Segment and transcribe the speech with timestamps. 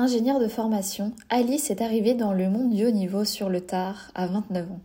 [0.00, 4.12] Ingénieure de formation, Alice est arrivée dans le monde du haut niveau sur le tard
[4.14, 4.80] à 29 ans.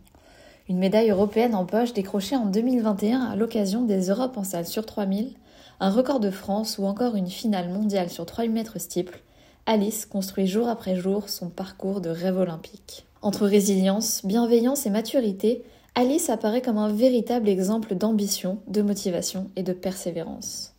[0.68, 4.84] Une médaille européenne en poche décrochée en 2021 à l'occasion des Europes en salle sur
[4.84, 5.30] 3000,
[5.78, 9.22] un record de France ou encore une finale mondiale sur 3000 mètres steeple,
[9.66, 13.06] Alice construit jour après jour son parcours de rêve olympique.
[13.22, 15.62] Entre résilience, bienveillance et maturité,
[15.94, 20.74] Alice apparaît comme un véritable exemple d'ambition, de motivation et de persévérance.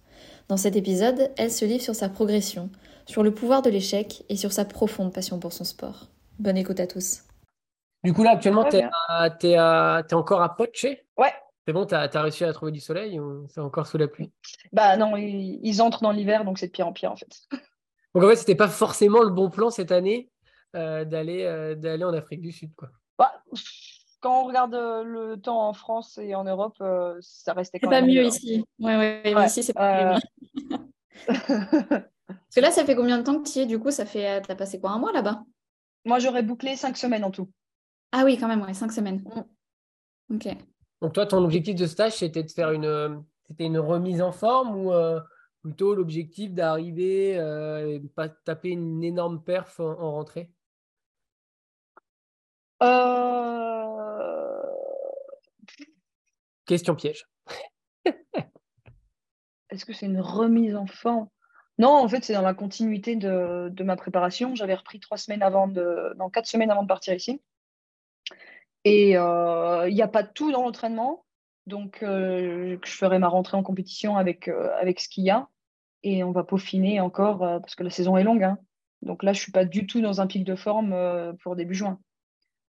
[0.50, 2.70] Dans cet épisode, elle se livre sur sa progression,
[3.06, 6.08] sur le pouvoir de l'échec et sur sa profonde passion pour son sport.
[6.40, 7.24] Bonne écoute à tous.
[8.04, 8.78] Du coup, là, actuellement, tu
[9.48, 10.86] es, encore à Poche?
[11.18, 11.34] Ouais.
[11.66, 14.32] C'est bon, tu as, réussi à trouver du soleil ou c'est encore sous la pluie?
[14.72, 17.42] Bah non, ils, entrent dans l'hiver, donc c'est de pire en pire en fait.
[18.14, 20.30] Donc en fait, c'était pas forcément le bon plan cette année
[20.74, 22.88] euh, euh, d'aller en Afrique du Sud, quoi.
[23.18, 23.44] Bah,
[24.22, 26.82] quand on regarde euh, le temps en France et en Europe,
[27.20, 28.06] ça restait quand même.
[28.06, 28.66] C'est pas mieux ici.
[28.80, 30.20] Ouais, ouais, ici, c'est pas mieux.
[32.28, 34.06] Parce que là, ça fait combien de temps que tu y es Du coup, ça
[34.06, 34.42] fait.
[34.42, 35.44] T'as passé quoi un mois là-bas?
[36.06, 37.50] Moi, j'aurais bouclé cinq semaines en tout.
[38.12, 39.24] Ah oui, quand même, ouais, cinq semaines.
[40.30, 40.36] Mm.
[40.36, 40.48] Ok.
[41.02, 44.76] Donc toi, ton objectif de stage, c'était de faire une, c'était une remise en forme
[44.76, 45.20] ou euh,
[45.62, 50.52] plutôt l'objectif d'arriver euh, et de pas taper une énorme perf en, rentrée?
[52.82, 53.36] Euh...
[56.66, 57.28] Question piège.
[59.70, 61.28] Est-ce que c'est une remise en forme?
[61.78, 64.56] Non, en fait, c'est dans la continuité de, ma préparation.
[64.56, 67.42] J'avais repris trois semaines avant de, dans quatre semaines avant de partir ici.
[68.86, 71.26] Et euh, il n'y a pas tout dans l'entraînement.
[71.68, 75.50] Donc, euh, je ferai ma rentrée en compétition avec, euh, avec ce qu'il y a.
[76.04, 78.44] Et on va peaufiner encore parce que la saison est longue.
[78.44, 78.60] Hein.
[79.02, 80.96] Donc là, je ne suis pas du tout dans un pic de forme
[81.42, 82.00] pour début juin.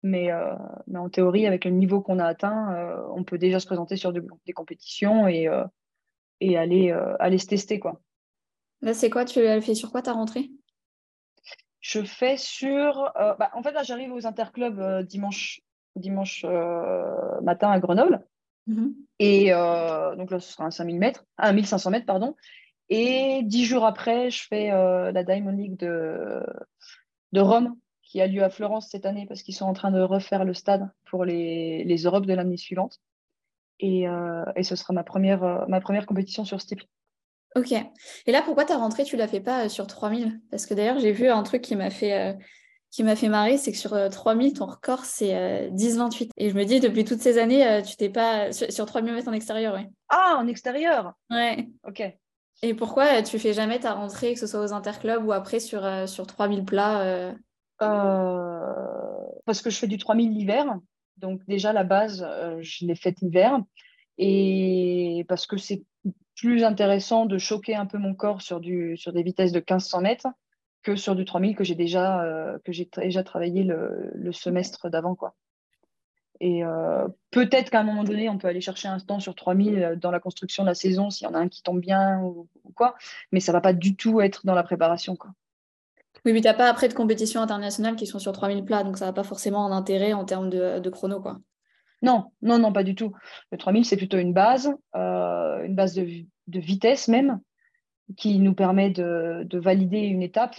[0.02, 4.12] Mais, en théorie, avec le niveau qu'on a atteint, on peut déjà se présenter sur
[4.12, 5.50] des compétitions et,
[6.40, 6.90] et aller,
[7.20, 7.78] aller se tester.
[7.78, 8.00] Quoi.
[8.82, 9.24] Là, c'est quoi?
[9.24, 10.50] Tu fais sur quoi ta rentrée?
[11.86, 13.12] Je fais sur.
[13.16, 15.60] Euh, bah, en fait, là, j'arrive aux interclubs euh, dimanche,
[15.94, 18.26] dimanche euh, matin à Grenoble.
[18.66, 18.92] Mhm.
[19.20, 22.34] Et donc là, ce sera un 5000 mètres, un 1500 mètres, pardon.
[22.88, 26.44] Et dix jours après, je fais la Diamond League de,
[27.30, 30.00] de Rome, qui a lieu à Florence cette année, parce qu'ils sont en train de
[30.00, 32.98] refaire le stade pour les, les Europes de l'année suivante.
[33.78, 34.06] Et,
[34.56, 36.82] et, ce sera ma première, ma première compétition sur ce type.
[37.56, 37.72] Ok.
[37.72, 40.74] Et là, pourquoi ta rentrée, tu ne la fais pas euh, sur 3000 Parce que
[40.74, 42.34] d'ailleurs, j'ai vu un truc qui m'a fait, euh,
[42.90, 46.30] qui m'a fait marrer, c'est que sur 3000, euh, ton record, c'est 10-28.
[46.36, 48.52] Et je me dis, depuis toutes ces années, tu t'es pas...
[48.52, 49.86] Sur, 3000 mètres en extérieur, oui.
[50.10, 51.14] Ah, en extérieur?
[51.30, 51.68] Ouais.
[51.88, 52.02] Ok.
[52.62, 55.88] Et pourquoi tu fais jamais ta rentrée, que ce soit aux interclubs ou après sur,
[56.06, 57.34] sur 3000 plats
[57.78, 60.66] Parce que je fais du 3000 l'hiver.
[61.16, 62.26] Donc déjà, la base,
[62.60, 63.58] je l'ai faite l'hiver.
[64.18, 65.84] Et parce que c'est
[66.36, 70.28] plus intéressant de choquer un peu mon corps sur, des vitesses de 1500 mètres
[70.82, 72.58] que sur du 3000 que j'ai déjà, euh,
[72.96, 75.16] déjà travaillé le, semestre d'avant.
[76.40, 79.82] Et euh, peut-être qu'à un moment donné, on peut aller chercher un temps sur 3000
[79.82, 82.20] euh, dans la construction de la saison s'il y en a un qui tombe bien
[82.20, 82.94] ou, quoi,
[83.32, 85.16] mais ça ne va pas du tout être dans la préparation.
[85.16, 85.30] Quoi.
[86.24, 88.98] Oui, mais tu n'as pas après de compétitions internationales qui sont sur 3000 plats, donc
[88.98, 91.20] ça n'a pas forcément un intérêt en termes de, de chrono.
[91.20, 91.40] Quoi.
[92.02, 93.12] Non, non, non, pas du tout.
[93.52, 97.40] Le 3000, c'est plutôt une base, euh, une base de, vitesse même,
[98.16, 100.56] qui nous permet de, valider une étape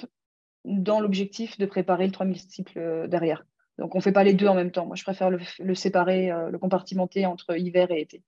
[0.65, 3.45] dans l'objectif de préparer le 3000 cycle euh, derrière.
[3.77, 4.87] Donc, on ne fait pas les deux en même temps.
[4.87, 8.23] Moi, je préfère le, séparer, euh, le compartimenter entre hiver et été.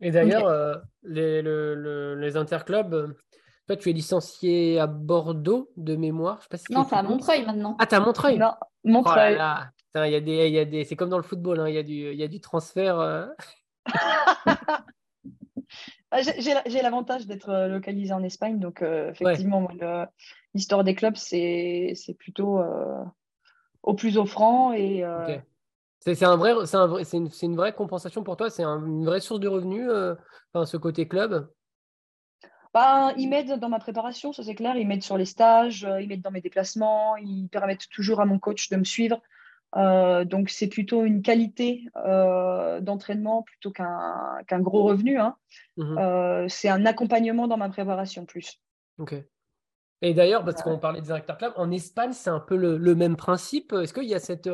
[0.00, 3.14] Et d'ailleurs, les, interclubs,
[3.68, 6.40] toi, tu es licencié à Bordeaux de mémoire.
[6.40, 7.76] Je sais pas non, c'est à Montreuil maintenant.
[7.78, 8.54] Ah, tu à Montreuil Non,
[8.84, 9.38] Montreuil.
[9.38, 11.78] Oh y a des, y a des, c'est comme dans le football, hein, il y,
[11.78, 12.98] a du, y a du transfert.
[12.98, 13.26] Euh.
[16.10, 19.68] Ah, j'ai l'avantage d'être euh, localisé en Espagne, donc euh, effectivement,
[20.54, 22.62] l'histoire des clubs, c'est plutôt
[23.82, 24.72] au plus offrant.
[24.72, 25.04] Et,
[26.00, 29.40] C'est un vrai, c'est un une, une, vraie compensation pour toi, c'est une vraie source
[29.40, 29.90] de revenus,
[30.64, 31.50] ce côté club?
[32.72, 34.76] Bah, ils m'aident dans ma préparation, ça c'est clair.
[34.76, 38.38] Ils m'aident sur les stages, ils m'aident dans mes déplacements, ils permettent toujours à mon
[38.38, 39.20] coach de me suivre.
[39.76, 45.18] Euh, donc c'est plutôt une qualité euh, d'entraînement plutôt qu'un gros revenu.
[45.18, 45.36] Hein.
[45.76, 45.98] Mhm.
[45.98, 48.60] Euh, c'est un accompagnement dans ma préparation plus.
[48.98, 49.14] Ok.
[50.00, 53.16] Et d'ailleurs, parce qu'on parlait des acteurs club, en Espagne, c'est un peu le, même
[53.16, 53.72] principe.
[53.72, 54.48] Est-ce qu'il y a cette,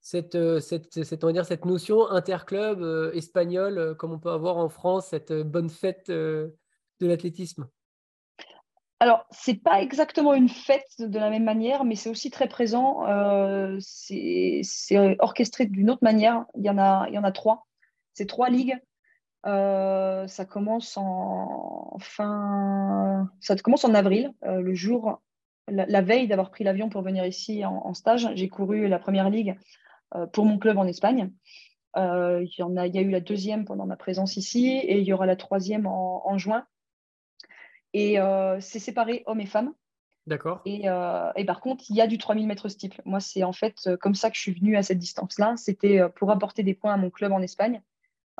[0.00, 2.82] cette, cette, cette, on va dire, cette notion interclub
[3.14, 6.52] espagnole, comme on peut avoir en France, cette bonne fête de
[7.00, 7.66] l'athlétisme?
[9.02, 13.04] Alors, c'est pas exactement une fête de la même manière, mais c'est aussi très présent.
[13.08, 14.62] Euh, c'est
[15.18, 16.44] orchestré d'une autre manière.
[16.54, 17.66] Il y en a, trois.
[18.12, 18.78] C'est trois ligues.
[19.44, 21.98] Euh, ça commence en
[23.92, 25.20] avril, euh, le jour
[25.66, 29.58] la, veille d'avoir pris l'avion pour venir ici en, stage, j'ai couru la première ligue
[30.32, 31.32] pour mon club en Espagne.
[31.96, 35.34] il y a eu la deuxième pendant ma présence ici et il y aura la
[35.34, 36.64] troisième en, juin.
[37.94, 38.16] Et
[38.60, 39.72] c'est séparé hommes et femmes.
[40.26, 40.62] D'accord.
[40.64, 43.02] Et, et, par contre, il y a du 3000 mètres steeple.
[43.04, 45.54] Moi, c'est en fait comme ça que je suis venue à cette distance-là.
[45.56, 47.82] C'était pour apporter des points à mon club en Espagne.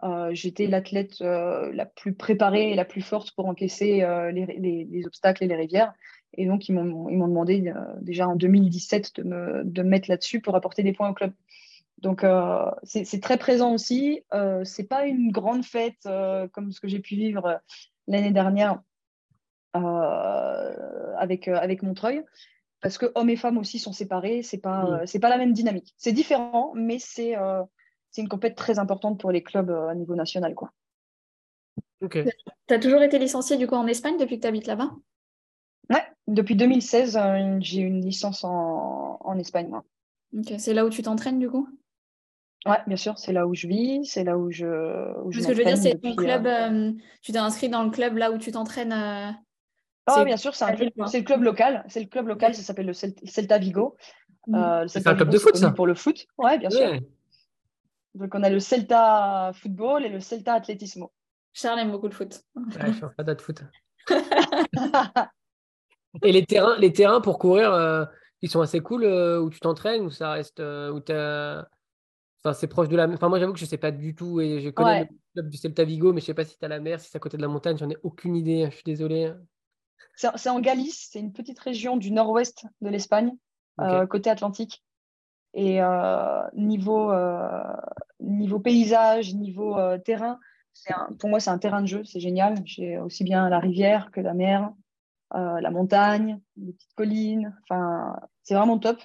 [0.04, 5.02] Euh, j'étais l'athlète euh, la plus préparée et la plus forte pour encaisser euh, les,
[5.06, 5.92] obstacles et les rivières.
[6.34, 10.82] Et donc, ils m'ont demandé déjà en 2017 de me, de mettre là-dessus pour apporter
[10.82, 11.32] des points au club.
[11.98, 12.24] Donc,
[12.84, 14.22] c'est très présent aussi.
[14.32, 16.08] Euh, c'est pas une grande fête
[16.52, 17.60] comme ce que j'ai pu vivre
[18.08, 18.80] l'année dernière
[19.74, 22.22] avec, avec Montreuil,
[22.80, 24.42] parce que hommes et femmes aussi sont séparés.
[24.42, 25.94] C'est pas, c'est pas la même dynamique.
[25.96, 27.36] C'est différent, mais c'est
[28.12, 30.54] c'est une compétition très importante pour les clubs euh, à niveau national.
[30.54, 30.70] Quoi.
[32.08, 32.28] Tu
[32.68, 34.90] as toujours été licencié du coup en Espagne depuis que tu habites là-bas?
[35.90, 39.72] Ouais, depuis 2016, euh, j'ai une licence en, Espagne.
[40.58, 41.68] C'est là où tu t'entraînes du coup?
[42.66, 44.66] Ouais, bien sûr, c'est là où je vis, c'est là où je.
[45.24, 46.46] Où Ce que je veux dire, c'est ton club.
[46.46, 46.92] Euh,
[47.22, 49.36] tu t'es inscrit dans le club là où tu t'entraînes.
[50.06, 51.84] Ah, bien sûr, c'est le club local.
[51.88, 53.96] C'est le club local, ça s'appelle le Celta Vigo.
[54.48, 54.88] Mmh.
[54.88, 56.98] c'est un club de foot, ça Pour le foot, ouais, bien sûr.
[58.14, 61.12] Donc, on a le Celta Football et le Celta Atletismo.
[61.52, 62.42] Charles aime beaucoup le foot.
[62.56, 63.62] Ouais, je suis un de foot.
[66.22, 68.04] et les terrains, les terrains pour courir, euh,
[68.40, 70.60] ils sont assez cool euh, où tu t'entraînes, ou ça reste.
[70.60, 73.16] Euh, où enfin, c'est proche de la mer.
[73.16, 74.40] Enfin, moi, j'avoue que je ne sais pas du tout.
[74.40, 76.64] Et je connais le club du Celta Vigo, mais je ne sais pas si tu
[76.64, 77.76] as la mer, si c'est à côté de la montagne.
[77.78, 78.66] J'en ai aucune idée.
[78.70, 79.32] Je suis désolé.
[80.16, 81.08] C'est en Galice.
[81.10, 83.32] C'est une petite région du nord-ouest de l'Espagne,
[84.08, 84.82] côté Atlantique.
[85.54, 87.62] Et euh, niveau, euh,
[88.20, 90.38] niveau paysage, niveau euh, terrain,
[91.18, 92.56] pour moi, c'est un terrain de jeu, c'est génial.
[92.64, 94.72] J'ai aussi bien la rivière que la mer,
[95.34, 97.54] la montagne, les petites collines.
[97.62, 98.98] Enfin, c'est vraiment top.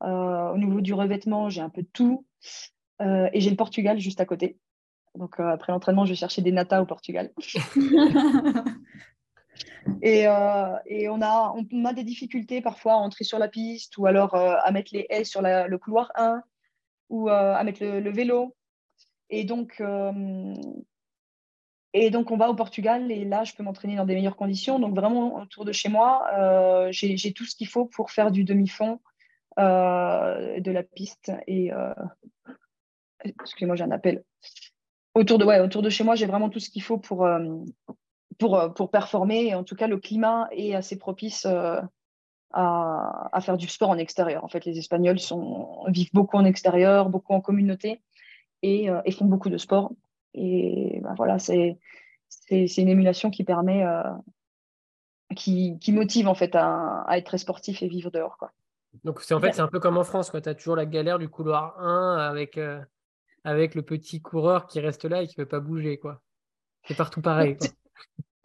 [0.00, 2.26] au niveau du revêtement, j'ai un peu de tout.
[3.00, 4.58] et j'ai le Portugal juste à côté.
[5.14, 7.30] Donc, après l'entraînement, je vais chercher des natas au Portugal.
[10.04, 14.06] Euh, et, on, a, on, a, des difficultés parfois à entrer sur la piste ou
[14.06, 16.42] alors euh, à mettre les haies sur le couloir 1
[17.10, 18.54] ou euh, à mettre le, vélo.
[19.30, 19.82] Et donc,
[21.92, 24.78] et donc, on va au Portugal et là, je peux m'entraîner dans des meilleures conditions.
[24.78, 26.28] Donc, vraiment, autour de chez moi,
[26.90, 29.00] j'ai tout ce qu'il faut pour faire du demi-fond
[29.56, 31.32] de la piste.
[31.46, 31.70] Et
[33.24, 34.24] excusez-moi, j'ai un appel.
[35.14, 37.26] Autour de, autour de chez moi, j'ai vraiment tout ce qu'il faut pour,
[38.38, 39.46] pour, euh, pour performer.
[39.46, 41.80] Et en tout cas, le climat est assez propice euh,
[42.52, 44.44] à, à, faire du sport en extérieur.
[44.44, 48.02] En fait, les Espagnols sont, vivent beaucoup en extérieur, beaucoup en communauté
[48.62, 49.92] et, euh, et font beaucoup de sport.
[50.34, 51.78] Et ben voilà, c'est
[52.48, 53.84] une émulation qui permet,
[55.36, 58.36] qui, qui, motive en fait à, à, être très sportif et vivre dehors.
[58.36, 58.50] Quoi.
[59.04, 61.20] Donc c'est en fait c'est un peu comme en France, tu as toujours la galère
[61.20, 62.58] du couloir 1 avec,
[63.44, 65.98] avec le petit coureur qui reste là et qui ne peut pas bouger.
[65.98, 66.20] quoi.
[66.86, 67.56] C'est partout pareil.
[67.58, 67.68] Quoi.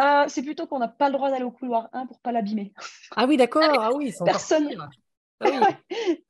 [0.02, 2.74] Euh, c'est plutôt qu'on n'a pas le droit d'aller au couloir 1 pour pas l'abîmer.
[3.16, 3.64] Ah oui, d'accord.
[3.68, 4.90] Ah oui, personne ah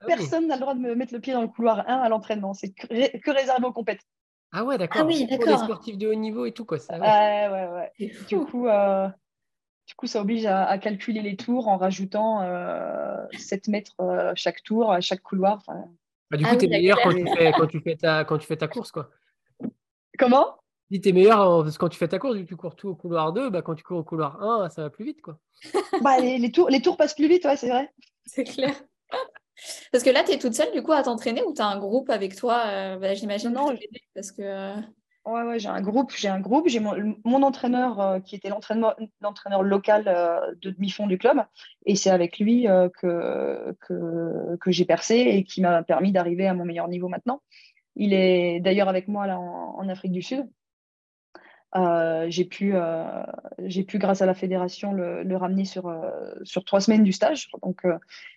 [0.01, 2.09] ah personne n'a le droit de me mettre le pied dans le couloir 1 à
[2.09, 2.53] l'entraînement.
[2.53, 4.01] C'est que, réservé aux compètes.
[4.51, 5.01] Ah ouais, d'accord.
[5.01, 6.79] Ah oui, pour les sportifs de haut niveau et tout, quoi.
[6.79, 7.67] Ça, ouais, ouais,
[7.99, 8.11] ouais.
[8.27, 9.07] Du coup, euh,
[9.87, 12.39] du coup, ça oblige à, calculer les tours en rajoutant
[13.37, 13.95] 7 euh, mètres
[14.35, 15.63] chaque tour, à chaque couloir.
[16.31, 18.47] Bah, du coup, tu es meilleur quand tu, fais, quand, tu fais ta, quand tu
[18.47, 19.09] fais ta course, quoi.
[20.17, 20.59] Comment?
[20.91, 22.75] Si tu es meilleur, parce que quand tu fais ta course, vu que tu cours
[22.75, 25.21] tout au couloir 2, bah, quand tu cours au couloir 1, ça va plus vite.
[25.21, 25.37] Quoi.
[26.01, 27.91] bah, les, tours, les tours passent plus vite, ouais, c'est vrai.
[28.25, 28.73] C'est clair.
[29.91, 31.77] Parce que là, tu es toute seule du coup à t'entraîner ou tu as un
[31.79, 33.51] groupe avec toi euh, bah, J'imagine.
[33.51, 33.75] Non,
[34.15, 34.41] parce que.
[34.41, 34.75] Euh,
[35.25, 36.13] ouais, ouais, j'ai un groupe.
[36.15, 36.69] J'ai un groupe.
[36.69, 40.05] J'ai mon, entraîneur euh, qui était l'entraîneur local
[40.61, 41.43] de demi-fond du club.
[41.85, 42.67] Et c'est avec lui
[43.01, 47.41] que, que, que j'ai percé et qui m'a permis d'arriver à mon meilleur niveau maintenant.
[47.97, 50.47] Il est d'ailleurs avec moi là en Afrique du Sud.
[51.75, 53.23] Euh, j'ai pu, euh,
[53.59, 56.09] j'ai pu, grâce à la fédération, le, ramener sur, euh,
[56.43, 57.49] sur trois semaines du stage.
[57.61, 57.81] Donc,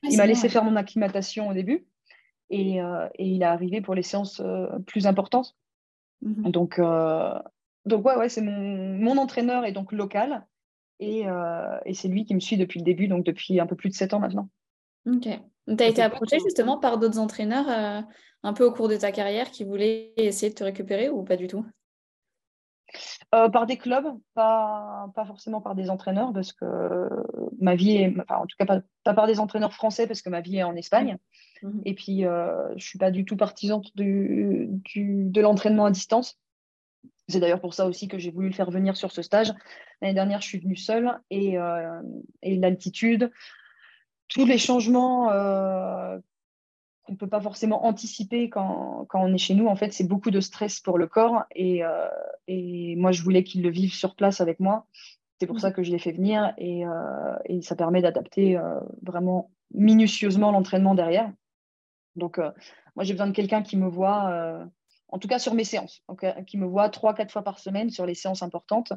[0.02, 1.86] il m'a laissé faire mon acclimatation au début
[2.50, 4.42] et, et, il est arrivé pour les séances
[4.86, 5.56] plus importantes.
[6.20, 6.80] Mmh donc,
[7.84, 10.46] donc, ouais, ouais c'est mon, mon, entraîneur est donc local
[11.00, 11.24] et,
[11.84, 13.94] et c'est lui qui me suit depuis le début, donc depuis un peu plus de
[13.94, 14.48] sept ans maintenant.
[15.06, 15.28] Ok.
[15.66, 18.04] Tu as été approché justement par d'autres entraîneurs
[18.44, 21.36] un peu au cours de ta carrière qui voulaient essayer de te récupérer ou pas
[21.36, 21.64] du tout?
[23.34, 27.08] Euh, par des clubs, pas, pas forcément par des entraîneurs, parce que
[27.60, 28.66] ma vie est, enfin, en tout cas
[29.04, 31.18] pas, par des entraîneurs français, parce que ma vie est en Espagne.
[31.62, 31.80] Mmh.
[31.84, 35.90] Et puis, euh, je ne suis pas du tout partisante du, du, de l'entraînement à
[35.90, 36.38] distance.
[37.28, 39.52] C'est d'ailleurs pour ça aussi que j'ai voulu le faire venir sur ce stage.
[40.00, 42.02] L'année dernière, je suis venue seule et, euh,
[42.42, 43.30] et l'altitude,
[44.28, 45.30] tous les changements
[47.12, 50.06] qu'on ne peut pas forcément anticiper quand, quand, on est chez nous, en fait, c'est
[50.06, 51.44] beaucoup de stress pour le corps.
[51.54, 51.82] Et,
[52.48, 54.86] et moi, je voulais qu'il le vive sur place avec moi.
[55.38, 55.72] C'est pour ça mmh.
[55.72, 56.84] que je l'ai fait venir et,
[57.46, 58.58] et ça permet d'adapter
[59.02, 61.32] vraiment minutieusement l'entraînement derrière.
[62.16, 64.68] Donc, moi, j'ai besoin de quelqu'un qui me voit
[65.12, 67.90] en tout cas sur mes séances, euh, qui me voit trois, quatre fois par semaine
[67.90, 68.92] sur les séances importantes.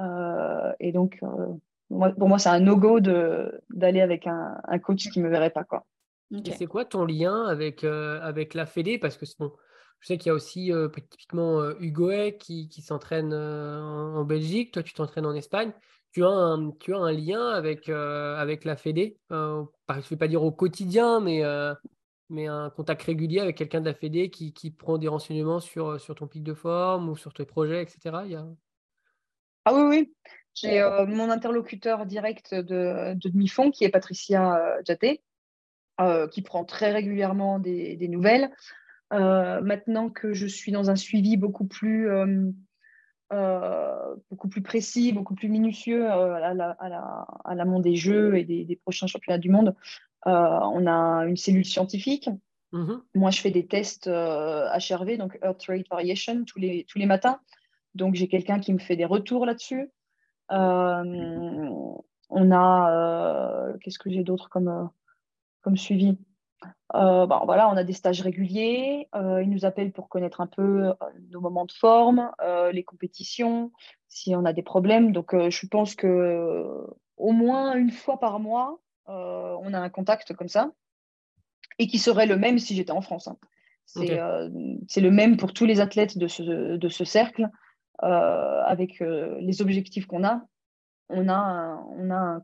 [0.00, 1.54] Euh, et donc, euh,
[1.88, 5.64] pour moi, c'est un no-go d'aller avec un, coach qui ne me verrait pas.
[5.64, 5.84] Quoi.
[6.32, 8.98] Et c'est quoi ton lien avec, avec la Fédé?
[8.98, 9.52] Parce que bon,
[10.00, 10.72] je sais qu'il y a aussi
[11.10, 15.72] typiquement Hugo qui, qui s'entraîne en, Belgique, toi tu t'entraînes en Espagne.
[16.12, 19.18] Tu as un, tu as un lien avec, avec la Fédé?
[19.30, 21.44] Je ne vais pas dire au quotidien, mais
[22.28, 25.88] mais un contact régulier avec quelqu'un de la Fédé qui, qui, prend des renseignements sur,
[25.90, 28.16] euh, sur ton pic de forme ou sur tes projets, etc.
[28.24, 28.46] Il y a...
[29.64, 30.14] Ah oui, oui.
[30.54, 34.58] J'ai euh, mon interlocuteur direct de, de demi-fond qui est Patricia
[36.00, 38.50] euh, qui prend très régulièrement des, des nouvelles.
[39.10, 42.08] maintenant que je suis dans un suivi beaucoup plus,
[44.30, 48.44] beaucoup plus précis, beaucoup plus minutieux à, la, à, la, à l'amont des Jeux et
[48.44, 49.74] des, des, prochains championnats du monde,
[50.26, 52.28] euh, on a une cellule scientifique.
[52.72, 53.02] Mhm.
[53.14, 57.06] Moi, je fais des tests HRV, euh, donc Earth Rate Variation, tous les, tous les
[57.06, 57.38] matins.
[57.94, 59.90] Donc, j'ai quelqu'un qui me fait des retours là-dessus.
[60.50, 61.68] Euh,
[62.28, 64.90] on a, qu'est-ce que j'ai d'autre comme,
[65.66, 66.16] comme suivi
[66.94, 69.08] bon, voilà, on a des stages réguliers.
[69.14, 70.94] ils nous appellent pour connaître un peu
[71.30, 72.30] nos moments de forme,
[72.72, 73.72] les compétitions,
[74.08, 75.12] si on a des problèmes.
[75.12, 80.34] Donc, je pense que au moins une fois par mois, euh, on a un contact
[80.34, 80.72] comme ça,
[81.78, 83.28] et qui serait le même si j'étais en France.
[83.28, 83.36] Hein.
[83.98, 84.50] Euh,
[84.88, 86.42] c'est le même pour tous les athlètes de ce,
[86.76, 87.48] de ce cercle,
[88.02, 90.42] euh, avec les objectifs qu'on a.
[91.08, 92.40] On a, un, on a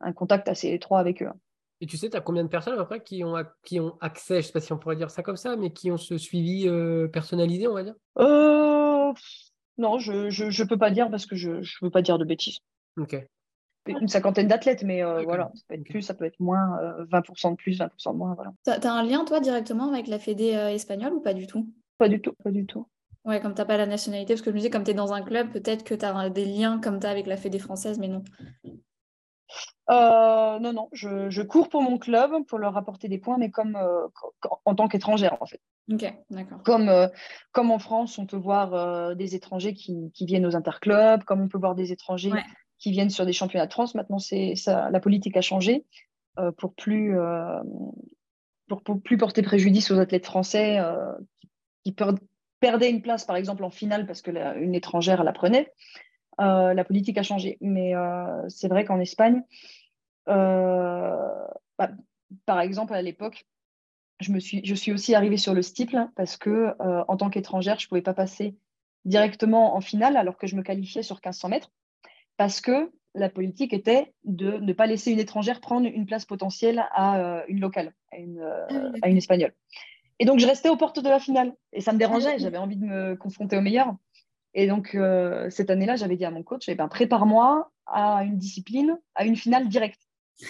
[0.00, 1.30] un, contact assez étroit avec eux.
[1.80, 4.38] Et tu sais, tu as combien de personnes après qui ont, qui ont accès, je
[4.38, 6.68] ne sais pas si on pourrait dire ça comme ça, mais qui ont ce suivi
[7.12, 7.94] personnalisé, on va dire?
[9.78, 12.58] Non, je ne peux pas dire parce que je ne veux pas dire de bêtises.
[12.98, 13.26] Ok
[13.88, 16.78] une cinquantaine d'athlètes, mais euh, voilà, ça peut être plus, ça peut être moins,
[17.10, 18.34] 20% euh, de plus, 20% de moins.
[18.34, 18.52] Voilà.
[18.64, 21.68] Tu as, un lien, toi, directement avec la Fédé euh, espagnole ou pas du tout?
[21.98, 22.86] Pas du tout, pas du tout.
[23.24, 24.94] Ouais, comme tu n'as pas la nationalité, parce que je me disais, comme tu es
[24.94, 27.58] dans un club, peut-être que tu as des liens comme tu as avec la Fédé
[27.58, 28.22] française, mais non.
[29.88, 33.78] Non, non, je, je, cours pour mon club pour leur apporter des points, mais comme
[34.64, 35.60] en tant qu'étrangère, en fait.
[35.92, 36.62] Ok, d'accord.
[36.64, 36.90] Comme,
[37.52, 41.48] comme en France, on peut voir des étrangers qui, qui, viennent aux interclubs, comme on
[41.48, 42.32] peut voir des étrangers
[42.78, 43.94] qui viennent sur des championnats de France.
[43.94, 45.84] Maintenant, c'est ça, la politique a changé
[46.38, 47.62] euh, pour plus euh,
[48.68, 51.12] pour, plus porter préjudice aux athlètes français euh,
[51.84, 51.94] qui,
[52.60, 55.72] perdaient une place, par exemple, en finale parce que une étrangère la prenait.
[56.38, 57.92] La politique a changé, mais
[58.48, 59.42] c'est vrai qu'en Espagne,
[60.26, 61.90] bah,
[62.44, 63.46] par exemple, à l'époque,
[64.20, 67.78] je, me suis, je suis aussi arrivée sur le steeple parce que en tant qu'étrangère,
[67.78, 68.56] je ne pouvais pas passer
[69.04, 71.70] directement en finale alors que je me qualifiais sur 1500 mètres
[72.36, 76.84] parce que la politique était de ne pas laisser une étrangère prendre une place potentielle
[76.92, 79.54] à euh, une locale, euh, ah à une, espagnole.
[80.18, 81.54] Et donc, je restais aux portes de la finale.
[81.72, 83.94] Et ça me dérangeait, ah j'avais envie de me confronter au meilleur.
[84.58, 88.38] Et donc, euh, cette année-là, j'avais dit à mon coach, eh ben, prépare-moi à une
[88.38, 90.00] discipline, à une finale directe,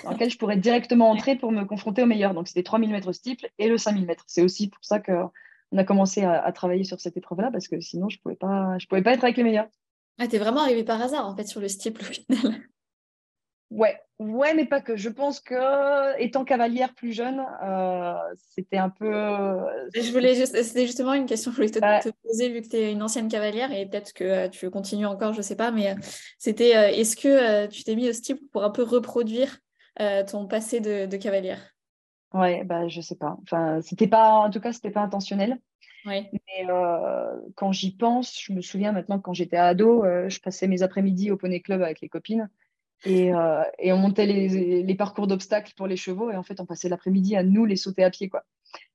[0.05, 2.33] dans laquelle je pourrais directement entrer pour me confronter au meilleur.
[2.33, 4.23] Donc, c'était 3000 mètres steeple et le 5000 mètres.
[4.29, 5.31] C'est aussi pour ça qu'on
[5.77, 8.79] a commencé à, à, travailler sur cette épreuve-là, parce que sinon, je ne pouvais, pas,
[8.79, 9.69] je pouvais pas être avec les meilleurs.
[10.19, 12.63] Ah, t'es vraiment arrivé par hasard en fait sur le steeple au final.
[13.71, 14.97] Ouais, ouais, mais pas que.
[14.97, 18.15] Je pense que étant cavalière plus jeune, euh,
[18.51, 19.13] c'était un peu.
[19.95, 22.77] Je voulais juste, c'était justement une question que je voulais te, poser vu que tu
[22.77, 25.91] es une ancienne cavalière et peut-être que euh, tu continues encore, je sais pas, mais
[25.91, 25.95] euh,
[26.39, 29.59] c'était est-ce que tu t'es mis au steeple pour un peu reproduire
[30.29, 31.75] ton passé de, de cavalière?
[32.35, 33.39] Ouais, bah je sais pas.
[33.43, 35.59] Enfin, c'était pas, en tout cas, c'était pas intentionnel.
[36.05, 36.31] Mais
[37.57, 41.33] quand j'y pense, je me souviens maintenant que quand j'étais ado, je passais mes après-midi
[41.33, 42.49] au poney club avec les copines
[43.05, 46.61] et, euh, et on montait les, les parcours d'obstacles pour les chevaux et en fait
[46.61, 48.45] on passait l'après-midi à nous les sauter à pied quoi.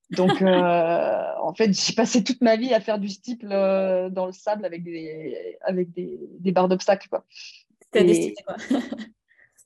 [0.10, 4.66] Donc en fait j'ai passé toute ma vie à faire du steeple dans le sable
[4.66, 7.26] avec des, avec des, des barres d'obstacles quoi.
[7.82, 8.56] C'était destiné quoi.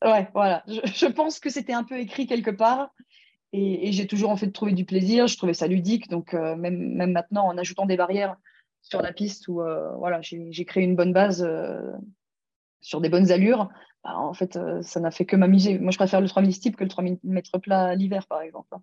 [0.11, 2.91] ouais voilà, je, je pense que c'était un peu écrit quelque part
[3.57, 6.09] et, j'ai toujours en fait trouvé du plaisir, je trouvais ça ludique.
[6.09, 8.35] Donc euh, même, même maintenant, en ajoutant des barrières
[8.81, 11.91] sur la piste où euh, voilà, j'ai créé une bonne base euh,
[12.85, 13.69] sur des bonnes allures,
[14.03, 15.79] bah, en fait, ça n'a fait que m'amuser.
[15.79, 18.67] Moi, je préfère le 3000 steep que le 3000 mètres plat l'hiver, par exemple.
[18.73, 18.81] Hein.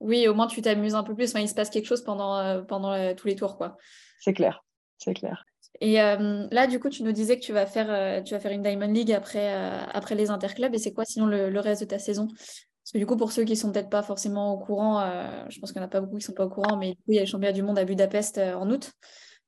[0.00, 1.32] Oui, au moins tu t'amuses un peu plus.
[1.34, 3.76] il se passe quelque chose pendant, pendant tous les tours, quoi.
[4.20, 4.64] C'est clair,
[4.98, 5.44] c'est clair.
[5.80, 8.62] Et là, du coup, tu nous disais que tu vas faire, tu vas faire une
[8.62, 9.52] Diamond League après,
[9.92, 10.74] après les interclubs.
[10.74, 12.28] Et c'est quoi sinon le, reste de ta saison?
[12.28, 15.00] Parce que du coup, pour ceux qui ne sont peut-être pas forcément au courant,
[15.48, 16.90] je pense qu'il n'y en a pas beaucoup qui ne sont pas au courant, mais
[16.90, 18.92] du coup, il y a le championnat du monde à Budapest en août.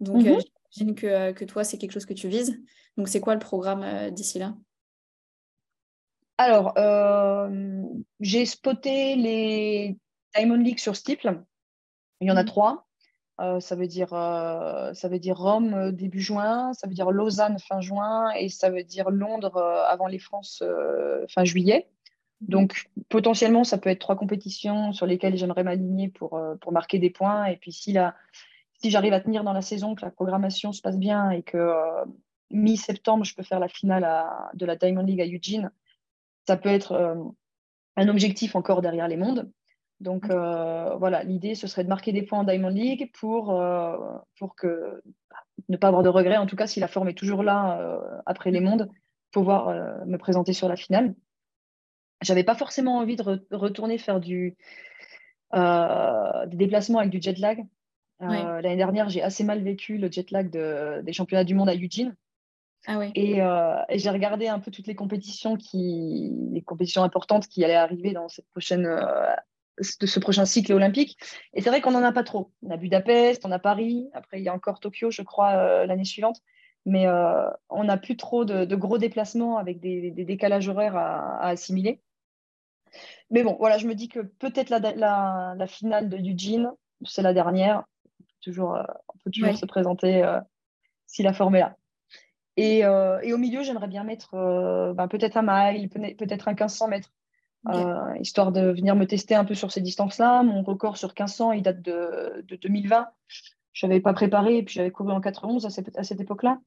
[0.00, 0.38] Donc, mhm.
[0.73, 2.59] j'imagine que, que, toi, c'est quelque chose que tu vises.
[2.97, 4.55] Donc, c'est quoi le programme d'ici là?
[6.38, 6.75] Alors,
[8.21, 9.99] j'ai spoté les
[10.35, 11.43] Diamond League sur Stiple.
[12.21, 12.49] Il y en a mhm.
[12.49, 12.87] trois.
[13.41, 17.11] Euh, ça, veut dire, euh, ça veut dire Rome euh, début juin, ça veut dire
[17.11, 20.62] Lausanne fin juin et ça veut dire Londres avant les France
[21.29, 21.88] fin juillet.
[22.41, 22.49] Mhm.
[22.49, 27.11] Donc potentiellement, ça peut être trois compétitions sur lesquelles j'aimerais m'aligner pour, pour marquer des
[27.11, 27.45] points.
[27.47, 28.15] Et puis si, la,
[28.81, 31.75] si j'arrive à tenir dans la saison, que la programmation se passe bien et que
[32.50, 34.07] mi-septembre, je peux faire la finale
[34.55, 35.71] de la Diamond League à Eugene,
[36.47, 37.26] ça peut être
[37.97, 39.50] un objectif encore derrière les mondes.
[40.00, 43.97] Donc euh, voilà, l'idée, ce serait de marquer des points en Diamond League pour, euh,
[44.38, 45.00] pour que,
[45.31, 45.37] bah,
[45.69, 48.21] ne pas avoir de regrets, en tout cas si la forme est toujours là euh,
[48.26, 48.91] après les mondes,
[49.33, 51.15] pouvoir me présenter sur la finale.
[52.23, 54.57] J'avais pas forcément envie de retourner faire du,
[55.53, 57.62] des déplacements avec du jet lag.
[58.21, 60.49] L'année dernière, j'ai assez mal vécu le jet lag
[61.03, 62.17] des championnats du monde à Eugene.
[62.87, 63.40] Ah et,
[63.99, 68.28] j'ai regardé un peu toutes les compétitions, qui, les compétitions importantes qui allaient arriver dans
[68.28, 68.87] cette prochaine
[69.78, 71.19] de ce prochain cycle olympique.
[71.52, 72.52] Et c'est vrai qu'on n'en a pas trop.
[72.62, 75.87] On a Budapest, on a Paris, après il y a encore Tokyo, je crois, euh,
[75.87, 76.40] l'année suivante.
[76.85, 82.00] Mais euh, on n'a plus trop de, gros déplacements avec des, décalages horaires à, assimiler.
[83.31, 86.71] Mais bon, voilà, je me dis que peut-être la, finale de Eugene,
[87.05, 87.83] c'est la dernière.
[88.40, 90.25] Toujours, euh, on peut toujours se présenter
[91.07, 91.76] si la forme est là.
[92.57, 94.33] Et, au milieu, j'aimerais bien mettre
[94.95, 97.13] ben, peut-être un mile, peut-être un 1500 mètres.
[97.69, 100.43] Euh, histoire de venir me tester un peu sur ces distances-là.
[100.43, 103.09] Mon record sur 1500, il date de, 2020.
[103.73, 106.61] Je n'avais pas préparé et puis j'avais couru en 91 à cette, à cette époque-là.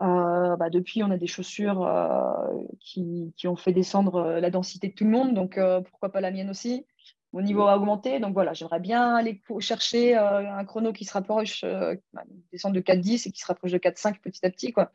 [0.00, 2.32] Euh, bah, depuis, on a des chaussures euh,
[2.80, 5.60] qui, qui, ont fait descendre la densité de tout le monde, donc
[5.90, 6.86] pourquoi pas la mienne aussi.
[7.32, 11.64] Mon niveau a augmenté, donc voilà, j'aimerais bien aller chercher un chrono qui se rapproche,
[12.12, 14.72] bah, descendre de 4,10 et qui se rapproche de 4,5 petit à petit.
[14.72, 14.92] Quoi.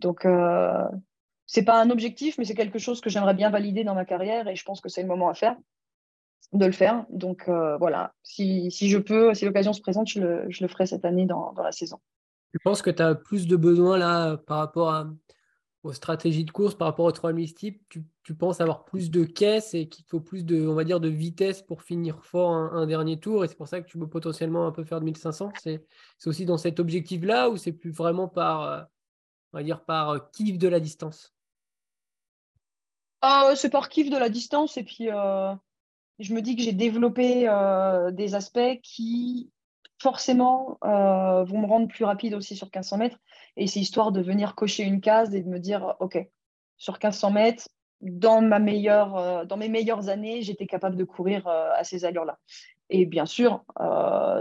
[0.00, 0.26] Donc
[1.46, 4.48] c'est pas un objectif, mais c'est quelque chose que j'aimerais bien valider dans ma carrière
[4.48, 5.56] et je pense que c'est le moment à faire,
[6.52, 7.04] de le faire.
[7.10, 11.26] Donc euh, voilà, si, je peux, si l'occasion se présente, je le, ferai cette année
[11.26, 12.00] dans, la saison.
[12.52, 15.06] Je pense que tu as plus de besoins là par rapport
[15.84, 19.24] aux stratégies de course, par rapport aux 3000 types tu, tu, penses avoir plus de
[19.24, 22.86] caisses et qu'il faut plus de, on va dire, de vitesse pour finir fort un,
[22.86, 25.52] dernier tour et c'est pour ça que tu peux potentiellement un peu faire de 1500.
[25.62, 25.84] C'est
[26.24, 28.82] aussi dans cet objectif-là ou c'est plus vraiment par, euh,
[29.52, 31.34] on va dire, par euh, kiff de la distance?
[33.20, 35.54] Ah, c'est par kiff de la distance et puis euh,
[36.18, 37.46] je me dis que j'ai développé
[38.12, 39.50] des aspects qui
[40.00, 43.18] forcément euh, vont me rendre plus rapide aussi sur 1500 mètres.
[43.56, 46.18] Et c'est histoire de venir cocher une case et de me dire ok
[46.76, 47.68] sur 1500 mètres
[48.00, 52.38] dans ma meilleure dans mes meilleures années j'étais capable de courir à ces allures là
[52.90, 53.64] et bien sûr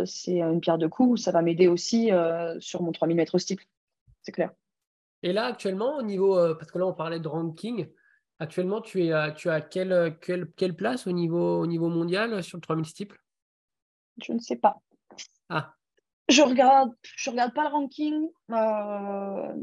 [0.05, 2.09] c'est une pierre de coups ça va m'aider aussi
[2.59, 3.61] sur mon 3000 mètres stick
[4.23, 4.49] c'est clair.
[5.21, 7.87] Et là actuellement au niveau parce que là on parlait de ranking
[8.39, 12.43] Actuellement, tu, es à, tu as quelle, quelle, quelle, place au niveau, au niveau mondial
[12.43, 13.17] sur le 3000 steeple
[14.21, 14.81] Je ne sais pas.
[15.49, 15.73] Ah.
[16.29, 18.29] Je regarde, je regarde pas le ranking.
[18.51, 19.53] Euh,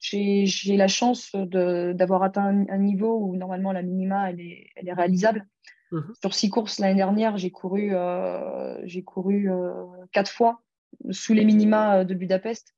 [0.00, 4.92] j'ai la chance d'avoir atteint un, niveau où normalement la minima elle est, elle est
[4.92, 5.46] réalisable.
[5.92, 6.14] Mhm.
[6.20, 9.72] Sur six courses l'année dernière, j'ai couru, euh, j'ai couru euh,
[10.12, 10.62] quatre fois
[11.10, 12.74] sous les minima de Budapest.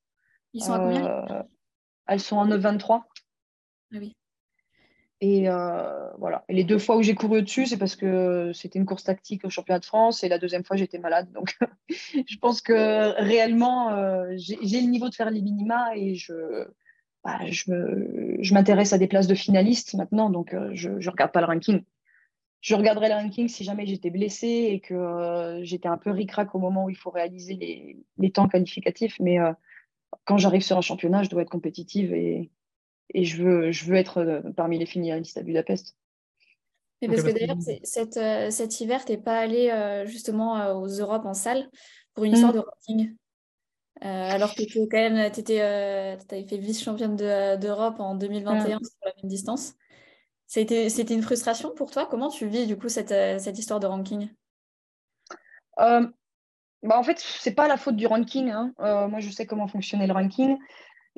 [0.52, 1.46] Ils sont à combien?
[2.06, 3.02] Elles sont en 9,23.
[3.94, 4.16] Ah oui.
[5.26, 6.44] Et euh, voilà.
[6.50, 9.46] Et les deux fois où j'ai couru au-dessus, c'est parce que c'était une course tactique
[9.46, 11.32] au championnat de France et la deuxième fois, j'étais malade.
[11.32, 11.56] Donc,
[11.88, 16.66] je pense que réellement, euh, j'ai le niveau de faire les minima et je,
[17.24, 20.28] bah, je m'intéresse à des places de finalistes maintenant.
[20.28, 21.82] Donc, euh, je ne regarde pas le ranking.
[22.60, 26.58] Je regarderai le ranking si jamais j'étais blessée et que j'étais un peu ric-rac au
[26.58, 29.18] moment où il faut réaliser les, les temps qualificatifs.
[29.20, 29.38] Mais
[30.24, 32.50] quand j'arrive sur un championnat, je dois être compétitive et,
[33.10, 35.96] et je veux, je veux être euh, parmi les finalistes à Budapest.
[37.02, 37.56] Mais parce que d'ailleurs,
[38.16, 41.68] euh, cet hiver, tu n'es pas allé euh, justement aux Europes en salle
[42.14, 42.56] pour une histoire mm.
[42.56, 43.16] de ranking.
[44.00, 49.74] alors que tu quand même, avais fait vice-championne d'Europe en 2021 sur la même distance.
[50.46, 52.06] C'était une frustration pour toi?
[52.06, 53.08] Comment tu vis du coup cette,
[53.40, 54.30] cette histoire de ranking?
[55.76, 56.08] Bah,
[56.82, 58.50] En fait, ce n'est pas la faute du ranking.
[58.50, 58.72] Hein.
[58.78, 60.56] moi, je sais comment fonctionnait le ranking.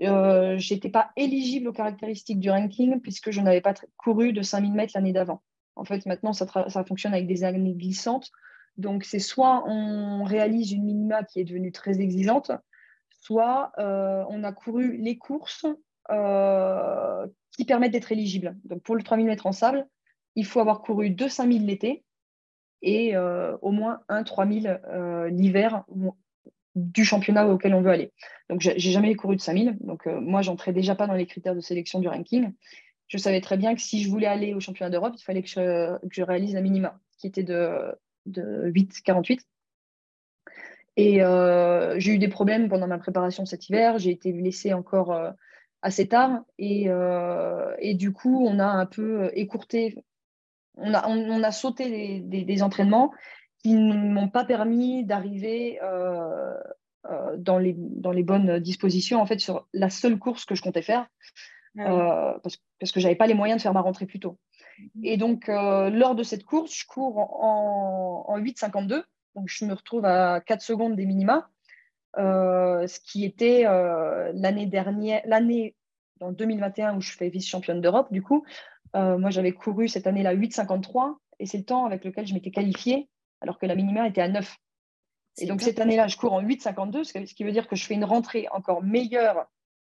[0.03, 4.43] Euh, je n'étais pas éligible aux caractéristiques du ranking puisque je n'avais pas couru de
[4.43, 5.43] 5000 mètres l'année d'avant.
[5.75, 6.47] En fait, maintenant, ça,
[6.85, 8.31] fonctionne avec des années glissantes.
[8.77, 12.51] Donc, c'est soit on réalise une minima qui est devenue très exigeante,
[13.11, 15.67] soit on a couru les courses
[16.09, 18.57] qui permettent d'être éligibles.
[18.65, 19.87] Donc pour le 3000 mètres en sable,
[20.35, 22.05] il faut avoir couru deux 5000 l'été
[22.83, 24.81] et au moins un 3000
[25.31, 25.85] l'hiver
[26.77, 28.13] du championnat auquel on veut aller.
[28.51, 29.79] Donc, j'ai jamais couru de 5000.
[29.81, 32.53] Donc, euh, moi, j'entrais déjà pas dans les critères de sélection du ranking.
[33.09, 35.49] Je savais très bien que si je voulais aller au championnat d'Europe, il fallait que
[35.49, 37.95] je, réalise un minima qui était de,
[38.27, 39.41] de 8,48.
[40.99, 43.99] Et euh, j'ai eu des problèmes pendant ma préparation cet hiver.
[43.99, 45.31] J'ai été blessée encore euh,
[45.83, 46.43] assez tard.
[46.59, 46.89] Et,
[47.79, 49.95] et, du coup, on a un peu écourté,
[50.77, 53.13] on, a sauté des entraînements
[53.67, 56.55] qui ne m'ont pas permis d'arriver euh,
[57.11, 60.63] euh, dans, les, dans les bonnes dispositions en fait sur la seule course que je
[60.63, 61.09] comptais faire
[61.77, 64.39] ah euh, parce, parce, que j'avais pas les moyens de faire ma rentrée plus tôt.
[64.79, 64.89] Mhm.
[65.03, 69.03] Et donc lors de cette course, je cours en, en 8,52,
[69.35, 71.51] donc je me retrouve à 4 secondes des minima,
[72.17, 75.75] ce qui était l'année dernière, l'année
[76.21, 78.45] dans 2021 où je fais vice-championne d'Europe, du coup,
[78.95, 83.09] moi j'avais couru cette année-là 8,53 et c'est le temps avec lequel je m'étais qualifiée
[83.41, 84.57] alors que la minima était à 9.
[85.39, 87.95] Et donc cette année-là, je cours en 8,52, ce qui veut dire que je fais
[87.95, 89.47] une rentrée encore meilleure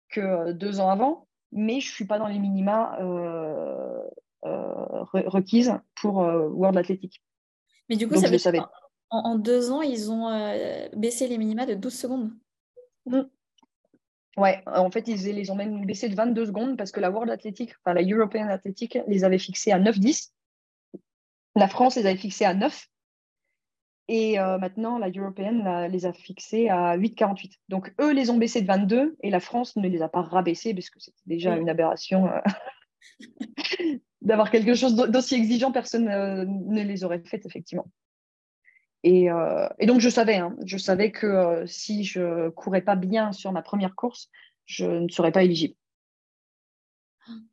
[0.09, 4.01] que euh, deux ans avant, mais je ne suis pas dans les minima euh,
[4.45, 7.21] euh, requises pour World Athletic.
[7.89, 8.69] Mais du coup, ça veut dire
[9.11, 10.29] en, deux ans, ils ont
[10.93, 12.31] baissé les minima de 12 secondes
[13.05, 13.29] Oui, mmh.
[14.37, 17.31] Ouais, en fait, ils les ont même baissé de 22 secondes parce que la World
[17.31, 20.31] Athletic, enfin la European Athletic, les avait fixés à 9,10.
[21.55, 22.89] La France les avait fixés à 9.
[24.07, 27.53] Et euh, maintenant, la Européenne les a fixés à 8,48.
[27.69, 30.73] Donc, eux les ont baissés de 22 et la France ne les a pas rabaissés
[30.73, 32.39] parce que c'était déjà une aberration euh,
[34.21, 35.71] d'avoir quelque chose d'aussi exigeant.
[35.71, 37.87] Personne euh, ne les aurait fait, effectivement.
[39.07, 39.29] Et,
[39.85, 43.93] donc, je savais, hein, je savais que si je courais pas bien sur ma première
[43.93, 44.31] course,
[44.65, 45.75] je ne serais pas éligible.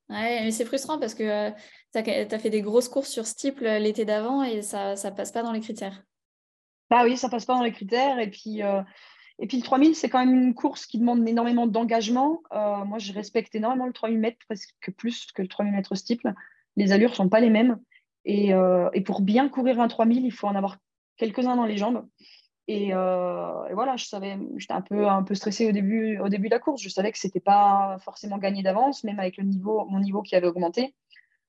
[0.08, 1.50] Ouais, mais c'est frustrant parce que
[1.92, 5.42] tu as, fait des grosses courses sur Steeple l'été d'avant et ça ne passe pas
[5.42, 6.02] dans les critères.
[6.92, 8.18] Bah oui, ça passe pas dans les critères.
[8.18, 8.82] Et puis, euh,
[9.38, 12.42] et puis le 3000, c'est quand même une course qui demande énormément d'engagement.
[12.52, 16.34] Euh, moi, je respecte énormément le 3000 mètres, presque plus que le 3000 mètres steeple.
[16.76, 17.78] Les allures sont pas les mêmes.
[18.26, 20.76] Et, euh, et, pour bien courir un 3000, il faut en avoir
[21.16, 22.06] quelques-uns dans les jambes.
[22.68, 26.48] Et, et voilà, je savais, j'étais un peu, un peu stressée au début, au début
[26.48, 26.82] de la course.
[26.82, 30.36] Je savais que c'était pas forcément gagné d'avance, même avec le niveau, mon niveau qui
[30.36, 30.94] avait augmenté.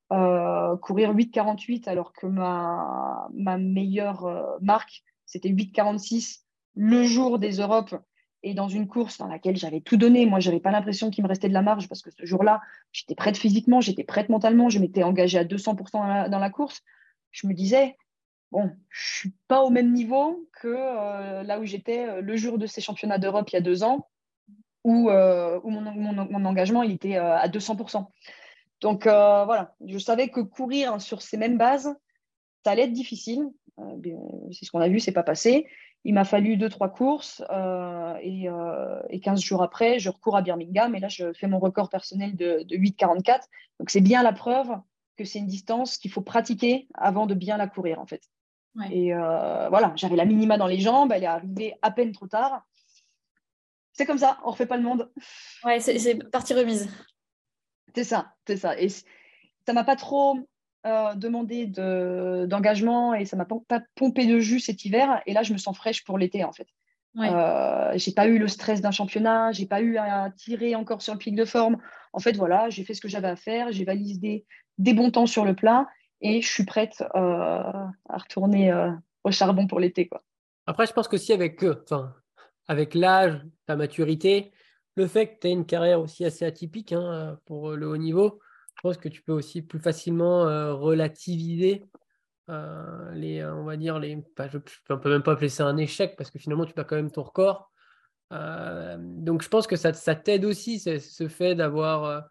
[0.10, 5.04] courir 8,48 alors que ma, ma meilleure marque,
[5.34, 6.42] c'était 8,46
[6.76, 7.96] le jour des Europes
[8.44, 10.28] et dans une course dans laquelle j'avais tout donné.
[10.28, 12.62] Moi, je n'avais pas l'impression qu'il me restait de la marge parce que ce jour-là,
[12.92, 16.82] j'étais prête physiquement, j'étais prête mentalement, je m'étais engagée à 200% dans la, course.
[17.32, 17.98] Je me disais,
[18.52, 22.36] bon, je ne suis pas au même niveau que euh, là où j'étais euh, le
[22.36, 24.08] jour de ces championnats d'Europe il y a deux ans,
[24.84, 28.06] où, euh, mon, engagement il était à 200%.
[28.82, 31.96] Donc voilà, je savais que courir sur ces mêmes bases,
[32.64, 33.50] ça allait être difficile.
[33.80, 35.68] Euh, c'est ce qu'on a vu, c'est pas passé.
[36.04, 40.36] Il m'a fallu deux, trois courses euh, et, euh, et, 15 jours après, je recours
[40.36, 43.42] à Birmingham et là, je fais mon record personnel de, de 8,44.
[43.80, 44.70] Donc, c'est bien la preuve
[45.18, 48.24] que c'est une distance qu'il faut pratiquer avant de bien la courir, en fait.
[48.92, 52.66] Et voilà, j'avais la minima dans les jambes, elle est arrivée à peine trop tard.
[53.92, 55.12] C'est comme ça, on refait pas le monde.
[55.64, 56.90] Ouais, c'est partie remise.
[57.94, 58.80] C'est ça, c'est ça.
[58.80, 60.40] Et ça m'a pas trop
[60.86, 65.22] euh, demandé d'engagement et ça m'a pas pompé de jus cet hiver.
[65.26, 66.68] Et là, je me sens fraîche pour l'été, en fait.
[67.16, 67.30] Ouais.
[67.32, 71.14] Euh, j'ai pas eu le stress d'un championnat, j'ai pas eu à tirer encore sur
[71.14, 71.78] le pic de forme.
[72.12, 74.46] En fait, voilà, j'ai fait ce que j'avais à faire, j'ai validé
[74.78, 75.88] des, bons temps sur le plat
[76.20, 77.62] et je suis prête euh,
[78.10, 78.74] à retourner
[79.24, 80.08] au charbon pour l'été.
[80.08, 80.22] Quoi.
[80.66, 81.64] Après, je pense que si avec,
[82.68, 84.52] avec l'âge, ta maturité,
[84.96, 88.40] le fait que tu aies une carrière aussi assez atypique hein, pour le haut niveau,
[88.76, 91.86] je pense que tu peux aussi plus facilement euh, relativiser
[92.50, 95.78] euh, les, euh, on va dire, les, je ne peux même pas appeler ça un
[95.78, 97.72] échec parce que finalement, tu bats quand même ton record.
[98.32, 102.30] donc, je pense que ça, ça t'aide aussi, ce fait d'avoir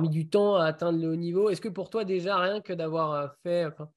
[0.00, 1.50] mis du temps à atteindre le haut niveau.
[1.50, 3.90] Est-ce que pour toi, déjà, rien que d'avoir fait, enfin,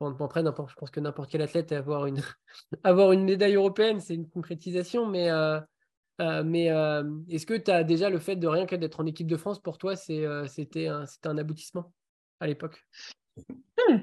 [0.00, 2.20] je pense que n'importe quel athlète avoir une,
[2.84, 5.30] avoir une médaille européenne, c'est une concrétisation, mais
[6.20, 9.06] euh, mais euh, est-ce que tu as déjà le fait de rien que d'être en
[9.06, 11.92] équipe de France, pour toi, euh, c'était un, un, aboutissement
[12.40, 12.84] à l'époque?
[13.36, 13.98] Hmm.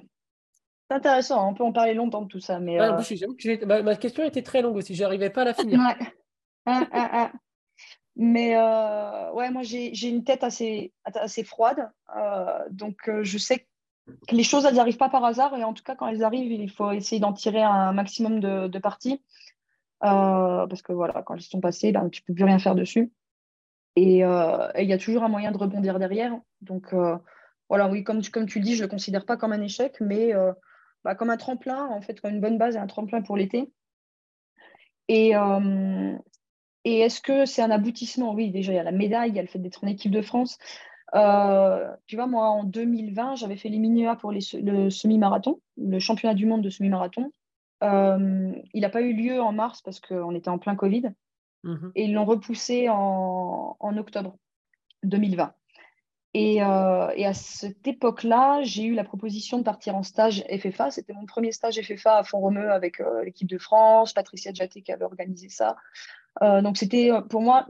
[0.89, 2.59] C'est intéressant, on peut en parler longtemps de tout ça.
[2.59, 5.79] Mais ma, question était très longue aussi, je n'arrivais pas à la finir.
[6.65, 7.31] Ah, ah, ah.
[8.17, 8.57] Mais
[9.33, 11.89] ouais, moi j'ai une tête assez, assez froide,
[12.71, 13.65] donc je sais
[14.27, 16.51] que les choses elles n'arrivent pas par hasard et en tout cas quand elles arrivent,
[16.51, 19.21] il faut essayer d'en tirer un maximum de, de parties.
[20.01, 23.11] Parce que voilà, quand elles sont passées, ben, tu ne peux plus rien faire dessus.
[23.95, 26.39] Et il y a toujours un moyen de rebondir derrière.
[26.61, 26.93] Donc
[27.69, 30.33] voilà, oui, comme, tu dis, je ne le considère pas comme un échec, mais
[31.03, 33.71] bah, comme un tremplin, en fait, comme une bonne base et un tremplin pour l'été.
[35.07, 35.33] Et,
[36.85, 38.33] est-ce que c'est un aboutissement?
[38.33, 40.11] Oui, déjà, il y a la médaille, il y a le fait d'être en équipe
[40.11, 40.57] de France.
[41.13, 44.39] Euh, tu vois, moi, en 2020, j'avais fait les minima pour le
[44.89, 47.31] semi-marathon, le championnat du monde de semi-marathon.
[47.83, 51.11] Euh, il n'a pas eu lieu en mars parce qu'on était en plein Covid.
[51.63, 51.91] Mhm.
[51.95, 54.37] Et ils l'ont repoussé en, octobre
[55.03, 55.53] 2020.
[56.33, 60.89] Et, euh, et, à cette époque-là, j'ai eu la proposition de partir en stage FFA.
[60.89, 65.03] C'était mon premier stage FFA à Font-Romeu avec l'équipe de France, Patricia Djaté qui avait
[65.03, 65.75] organisé ça.
[66.39, 67.67] donc c'était pour moi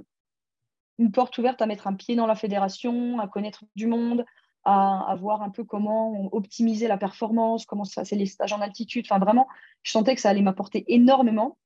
[0.99, 4.23] une porte ouverte à mettre un pied dans la fédération, à connaître du monde,
[4.63, 9.05] à, voir un peu comment optimiser la performance, comment ça c'est les stages en altitude.
[9.09, 9.47] Enfin, vraiment,
[9.83, 11.57] je sentais que ça allait m'apporter énormément.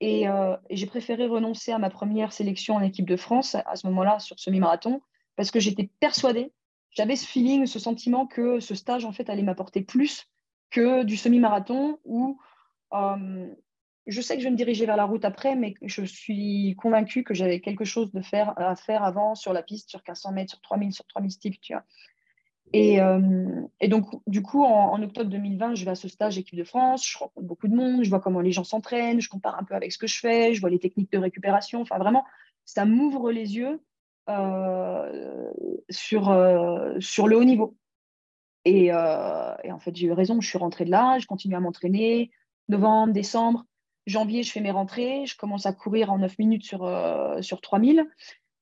[0.00, 3.86] Et, euh, j'ai préféré renoncer à ma première sélection en équipe de France à ce
[3.88, 5.00] moment-là sur semi-marathon
[5.34, 6.52] parce que j'étais persuadée,
[6.90, 10.26] j'avais ce feeling, ce sentiment que ce stage en fait allait m'apporter plus
[10.70, 12.38] que du semi-marathon où
[12.92, 13.48] euh,
[14.06, 17.24] je sais que je vais me diriger vers la route après, mais je suis convaincue
[17.24, 20.50] que j'avais quelque chose de faire, à faire avant sur la piste, sur 1500 mètres,
[20.52, 21.72] sur 3000, sur 3000 steeps.
[22.72, 26.58] Et, euh, et, donc, du coup, en, octobre 2020, je vais à ce stage équipe
[26.58, 29.58] de France, je rencontre beaucoup de monde, je vois comment les gens s'entraînent, je compare
[29.58, 31.80] un peu avec ce que je fais, je vois les techniques de récupération.
[31.80, 32.24] Enfin, vraiment,
[32.64, 33.80] ça m'ouvre les yeux
[34.28, 35.50] euh,
[35.88, 37.76] sur, euh, sur le haut niveau.
[38.64, 41.60] Et, et en fait, j'ai eu raison, je suis rentrée de là, je continue à
[41.60, 42.30] m'entraîner.
[42.68, 43.64] Novembre, décembre,
[44.06, 46.86] Janvier, je fais mes rentrées, je commence à courir en 9 minutes sur,
[47.40, 48.04] sur 3000.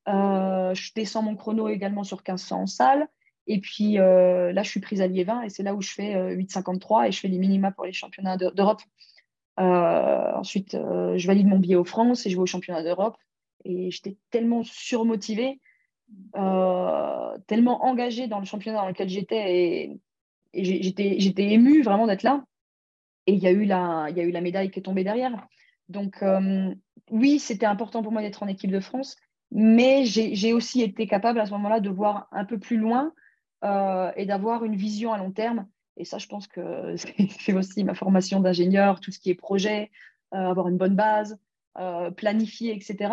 [0.09, 3.09] Euh, je descends mon chrono également sur 1500 en salle.
[3.47, 6.15] Et puis euh, là, je suis prise à Liévin et c'est là où je fais
[6.35, 8.83] 8,53 et je fais les minima pour les championnats d'Europe.
[9.57, 13.17] ensuite, je valide mon billet aux France et je vais au championnat d'Europe.
[13.65, 15.61] Et j'étais tellement surmotivée,
[16.33, 20.01] tellement engagée dans le championnat dans lequel j'étais et,
[20.53, 22.45] j'étais émue vraiment d'être là.
[23.27, 25.05] Et il y, a eu la, il y a eu la médaille qui est tombée
[25.05, 25.47] derrière.
[25.89, 26.75] Donc, euh,
[27.11, 29.17] oui, c'était important pour moi d'être en équipe de France,
[29.51, 33.13] mais j'ai aussi été capable à ce moment-là de voir un peu plus loin
[33.64, 35.66] euh, et d'avoir une vision à long terme.
[35.97, 36.95] Et ça, je pense que
[37.40, 39.90] c'est aussi ma formation d'ingénieur, tout ce qui est projet,
[40.35, 41.38] euh, avoir une bonne base,
[42.16, 43.12] planifier, etc.,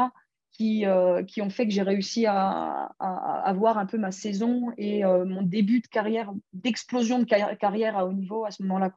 [0.51, 0.86] qui,
[1.27, 5.82] qui ont fait que j'ai réussi à, avoir un peu ma saison et mon début
[5.82, 8.93] de carrière, d'explosion de carrière à haut niveau à ce moment-là.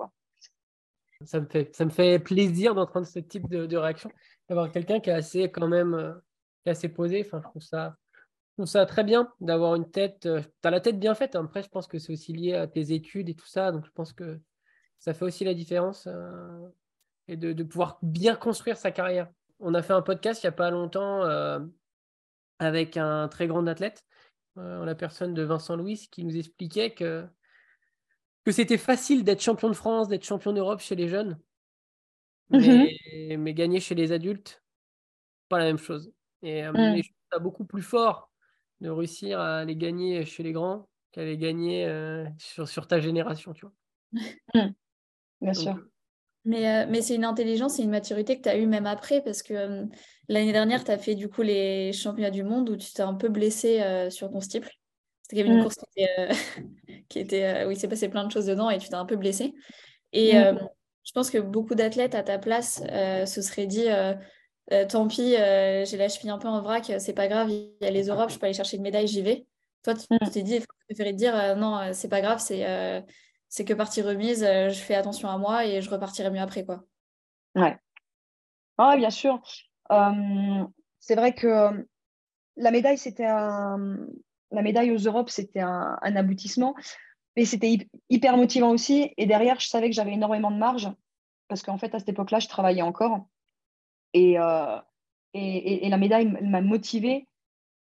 [1.24, 4.10] Ça me fait, ça me fait plaisir d'entendre ce type de, réaction,
[4.48, 6.12] d'avoir quelqu'un qui est assez quand même euh,
[6.66, 7.24] assez posé.
[7.24, 7.96] Enfin, je trouve ça,
[8.64, 10.26] ça très bien d'avoir une tête.
[10.26, 11.36] Euh, tu as la tête bien faite.
[11.36, 11.44] Hein.
[11.44, 13.72] Après, je pense que c'est aussi lié à tes études et tout ça.
[13.72, 14.40] Donc, je pense que
[14.98, 16.68] ça fait aussi la différence euh,
[17.28, 19.28] et de, pouvoir bien construire sa carrière.
[19.60, 21.22] On a fait un podcast il n'y a pas longtemps
[22.58, 24.04] avec un très grand athlète,
[24.56, 27.26] la personne de Vincent Louis, qui nous expliquait que
[28.46, 31.36] que c'était facile d'être champion de France, d'être champion d'Europe chez les jeunes,
[32.50, 32.86] mhm.
[33.40, 34.62] mais, gagner chez les adultes,
[35.48, 36.12] pas la même chose.
[36.42, 37.02] Et euh, mm.
[37.32, 38.30] c'est beaucoup plus fort
[38.80, 43.52] de réussir à les gagner chez les grands qu'à les gagner euh, sur, ta génération,
[43.52, 43.74] tu vois.
[44.54, 44.72] Mm.
[45.40, 45.72] Bien sûr.
[45.72, 45.90] Euh,
[46.44, 49.42] mais, mais c'est une intelligence et une maturité que tu as eu même après, parce
[49.42, 49.86] que
[50.28, 53.14] l'année dernière, tu as fait du coup les championnats du monde où tu t'es un
[53.14, 54.70] peu blessé sur ton steeple.
[55.28, 55.62] C'était une mm.
[55.62, 56.34] course qui était, euh,
[57.08, 59.06] qui était euh, où il s'est passé plein de choses dedans et tu t'es un
[59.06, 59.54] peu blessé.
[60.12, 60.54] Et euh,
[61.04, 63.86] je pense que beaucoup d'athlètes à ta place se seraient dit
[64.88, 67.90] tant pis, j'ai la cheville un peu en vrac, c'est pas grave, il y a
[67.90, 69.46] les Europes, je peux aller chercher une médaille, j'y vais.
[69.82, 70.30] Toi, tu mm.
[70.30, 73.04] t'es dit, il préférais te dire non, c'est pas grave, c'est
[73.48, 76.64] c'est que partie remise, je fais attention à moi et je repartirai mieux après.
[76.64, 76.82] quoi.
[77.54, 77.78] Ouais.
[78.78, 79.40] Ah, bien sûr.
[81.00, 81.86] c'est vrai que
[82.56, 83.96] la médaille, c'était un,
[84.50, 86.74] la médaille aux Europes, c'était un, aboutissement.
[87.36, 87.76] Mais c'était
[88.08, 89.12] hyper motivant aussi.
[89.18, 90.90] Et derrière, je savais que j'avais énormément de marge
[91.48, 93.26] parce qu'en fait, à cette époque-là, je travaillais encore.
[94.12, 94.78] Et, euh,
[95.34, 97.28] et, la médaille m'a motivée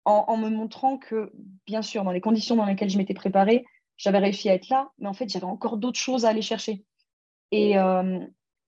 [0.06, 1.32] en, me montrant que,
[1.65, 3.65] bien sûr, dans les conditions dans lesquelles je m'étais préparée,
[3.97, 6.84] j'avais réussi à être là, mais en fait, j'avais encore d'autres choses à aller chercher.
[7.51, 8.19] Et, euh,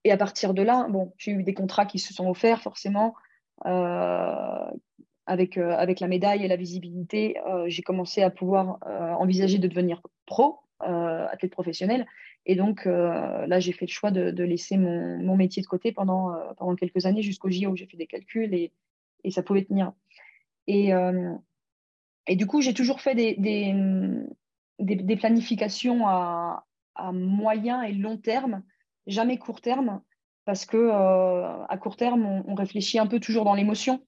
[0.04, 3.14] et, à partir de là, bon, j'ai eu des contrats qui se sont offerts forcément,
[3.66, 4.70] euh,
[5.28, 9.58] avec, euh, avec la médaille et la visibilité, euh, j'ai commencé à pouvoir euh, envisager
[9.58, 12.06] de devenir pro, athlète professionnel.
[12.46, 16.74] Et donc là, j'ai fait le choix de, laisser mon, métier de côté pendant, pendant
[16.76, 17.76] quelques années jusqu'au JO.
[17.76, 18.72] J'ai fait des calculs et,
[19.30, 19.92] ça pouvait tenir.
[20.66, 20.92] Et,
[22.30, 23.36] du coup, j'ai toujours fait des,
[25.20, 26.64] planifications à,
[26.94, 28.62] à, moyen et long terme,
[29.06, 30.00] jamais court terme,
[30.44, 34.02] parce que à court terme, on, réfléchit un peu toujours dans l'émotion.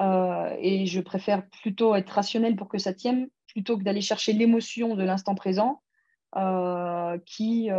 [0.00, 4.96] et je préfère plutôt être rationnel pour que ça tienne, plutôt que d'aller chercher l'émotion
[4.96, 5.80] de l'instant présent,
[7.24, 7.70] qui,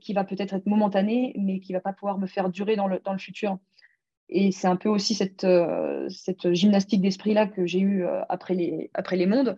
[0.00, 2.86] qui va peut-être être momentanée, mais qui ne va pas pouvoir me faire durer dans
[2.86, 3.58] le, dans le futur.
[4.30, 5.46] Et c'est un peu aussi cette,
[6.08, 9.56] cette gymnastique d'esprit-là que j'ai eue après, les, après les mondes.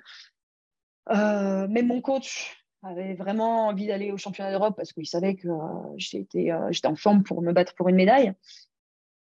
[1.09, 5.49] même mon coach avait vraiment envie d'aller au championnat d'Europe parce qu'il savait que
[5.97, 8.35] j'étais en forme pour me battre pour une médaille.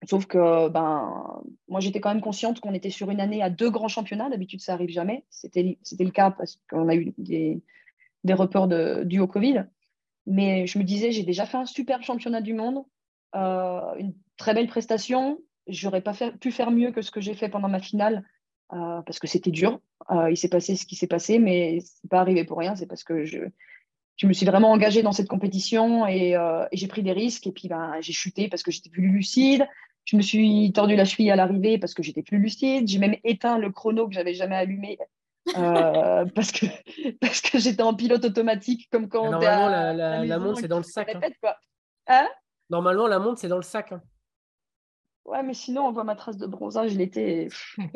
[0.08, 3.70] Sauf que ben, moi, j'étais quand même consciente qu'on était sur une année à deux
[3.70, 4.30] grands championnats.
[4.30, 5.26] D'habitude, ça arrive jamais.
[5.30, 7.62] C'était le cas parce qu'on a eu des,
[8.24, 8.70] des reports
[9.06, 9.66] dus au Covid.
[10.26, 12.84] Mais je me disais, j'ai déjà fait un super championnat du monde,
[13.36, 15.40] euh, une très belle prestation.
[15.68, 18.24] J'aurais pas pu faire mieux que ce que j'ai fait pendant ma finale
[18.72, 19.80] euh, parce que c'était dur.
[20.12, 22.76] Euh, il s'est passé ce qui s'est passé, mais c'est pas arrivé pour rien.
[22.76, 23.40] C'est parce que je,
[24.16, 26.38] je me suis vraiment engagée dans cette compétition et,
[26.72, 27.48] et j'ai pris des risques.
[27.48, 29.68] Et puis ben, j'ai chuté parce que j'étais plus lucide.
[30.10, 32.88] Je me suis tordu la cheville à l'arrivée parce que j'étais plus lucide.
[32.88, 34.98] J'ai même éteint le chrono que j'avais jamais allumé
[35.56, 36.66] euh, parce que,
[37.22, 40.84] parce que j'étais en pilote automatique, comme quand Normalement, la, la, montre, c'est dans le
[40.84, 41.14] sac.
[41.14, 41.22] Hein.
[42.08, 42.28] Hein?
[42.72, 43.92] Normalement, la montre, c'est dans le sac.
[43.92, 44.02] Hein.
[45.26, 47.50] Ouais, mais sinon, on voit ma trace de bronzage, l'été.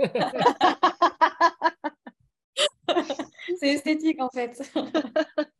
[3.59, 4.71] c'est esthétique, en fait.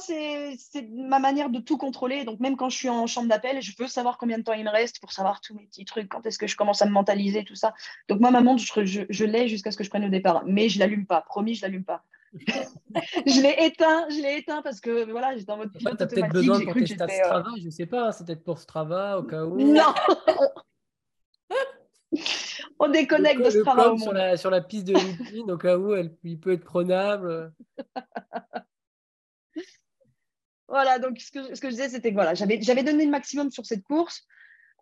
[0.00, 2.24] c'est ma manière de tout contrôler.
[2.24, 4.64] Donc, même quand je suis en chambre d'appel, je veux savoir combien de temps il
[4.64, 6.90] me reste pour savoir tous mes petits trucs, quand est-ce que je commence à me
[6.90, 7.74] mentaliser, tout ça.
[8.08, 10.42] Donc, moi, ma montre, je, l'ai jusqu'à ce que je prenne le départ.
[10.46, 11.22] Mais je l'allume pas.
[11.22, 12.02] Promis, je l'allume pas.
[12.34, 16.28] je l'ai éteint, je l'ai éteint parce que voilà, j'étais en mode Tu as peut-être
[16.28, 19.44] besoin pour tes stats euh, Strava, je sais pas, c'est peut-être pour Strava au cas
[19.44, 19.56] où.
[19.56, 19.94] Non
[22.78, 23.96] On déconnecte de Strava.
[23.96, 27.50] sur, la, sur la piste de LinkedIn au cas où elle, il peut être prenable.
[30.68, 33.64] Voilà, donc ce que, je disais, c'était que voilà, j'avais, j'avais donné le maximum sur
[33.64, 34.26] cette course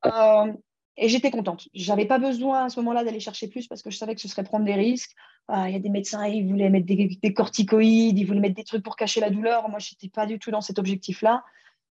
[0.05, 0.53] euh,
[0.97, 1.69] et j'étais contente.
[1.75, 4.21] Je n'avais pas besoin à ce moment-là d'aller chercher plus parce que je savais que
[4.21, 5.15] ce serait prendre des risques.
[5.51, 8.65] Euh, il y a des médecins, ils voulaient mettre des, corticoïdes, ils voulaient mettre des
[8.65, 9.69] trucs pour cacher la douleur.
[9.69, 11.45] Moi, je n'étais pas du tout dans cet objectif-là.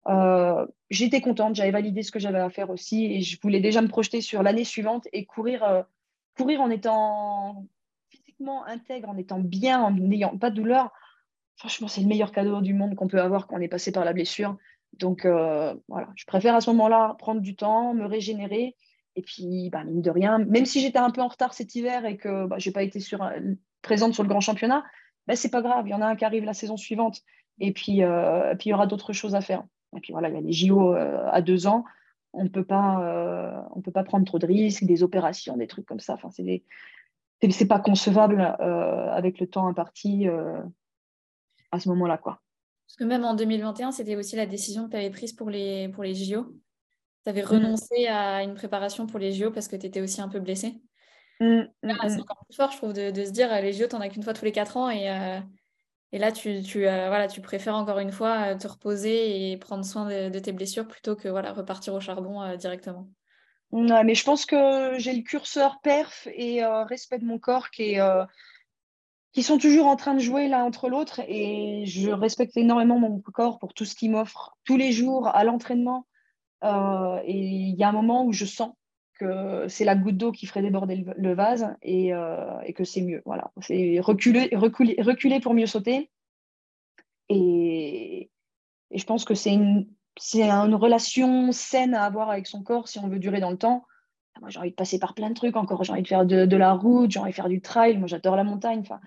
[0.07, 3.83] Euh, j'étais contente, j'avais validé ce que j'avais à faire aussi et je voulais déjà
[3.83, 5.85] me projeter sur l'année suivante et courir,
[6.37, 7.67] courir en étant
[8.09, 10.93] physiquement intègre, en étant bien, en n'ayant pas de douleur
[11.61, 14.07] franchement, c'est le meilleur cadeau du monde qu'on peut avoir quand on est passé par
[14.07, 14.57] la blessure.
[14.95, 18.77] Donc euh, voilà, je préfère à ce moment-là prendre du temps, me régénérer.
[19.15, 22.07] Et puis, bah, mine de rien, même si j'étais un peu en retard cet hiver
[22.07, 23.31] et que bah, je n'ai pas été sur,
[23.83, 24.85] présente sur le grand championnat,
[25.27, 25.87] bah, c'est pas grave.
[25.87, 27.21] Il y en a un qui arrive la saison suivante.
[27.59, 29.63] Et puis, euh, il y aura d'autres choses à faire.
[29.95, 31.85] Et puis voilà, il y a les JO euh, à deux ans.
[32.33, 36.15] On ne peut pas prendre trop de risques, des opérations, des trucs comme ça.
[36.15, 40.27] Enfin, c'est pas concevable avec le temps imparti
[41.73, 42.19] à ce moment-là.
[42.19, 42.41] quoi.
[42.87, 45.89] Parce que même en 2021, c'était aussi la décision que tu avais prise pour les,
[45.91, 46.57] pour les JO.
[47.25, 47.47] Tu avais mm.
[47.47, 50.81] renoncé à une préparation pour les JO parce que tu étais aussi un peu blessée.
[51.41, 54.01] Mm, mm, c'est encore plus fort, je trouve, de, se dire les JO, tu n'en
[54.01, 55.39] as qu'une fois tous les quatre ans et, euh,
[56.11, 59.57] et là, tu, tu, euh, voilà, tu préfères encore une fois euh, te reposer et
[59.57, 63.09] prendre soin de, tes blessures plutôt que voilà, repartir au charbon directement.
[63.71, 67.95] Non, mais je pense que j'ai le curseur perf et respect de mon corps qui
[67.95, 68.01] est
[69.33, 73.21] qui sont toujours en train de jouer l'un entre l'autre et je respecte énormément mon
[73.21, 76.07] corps pour tout ce qu'il m'offre tous les jours à l'entraînement.
[76.65, 78.73] Euh, et il y a un moment où je sens
[79.15, 83.03] que c'est la goutte d'eau qui ferait déborder le, vase et, euh, et que c'est
[83.03, 83.23] mieux.
[83.25, 86.11] Voilà, c'est reculer, reculer, reculer pour mieux sauter.
[87.29, 88.31] Et,
[88.91, 89.87] et je pense que c'est une,
[90.35, 93.85] une relation saine à avoir avec son corps si on veut durer dans le temps.
[94.41, 95.85] Moi, j'ai envie de passer par plein de trucs encore.
[95.85, 97.99] J'ai envie de faire de, de la route, j'ai envie de faire du trail.
[97.99, 98.81] Moi, j'adore la montagne.
[98.81, 99.01] Enfin,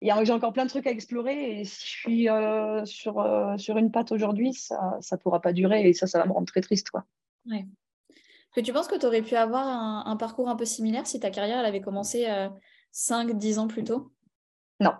[0.00, 3.76] j'ai encore plein de trucs à explorer et si je suis euh, sur, euh, sur
[3.76, 6.62] une patte aujourd'hui, ça ne pourra pas durer et ça, ça va me rendre très
[6.62, 6.90] triste.
[6.90, 7.04] Quoi.
[7.46, 7.66] Ouais.
[8.54, 9.66] Que tu penses que tu aurais pu avoir
[10.06, 12.26] un, parcours un peu similaire si ta carrière elle avait commencé
[12.92, 14.10] 5-10 euh, ans plus tôt?
[14.80, 14.94] Non.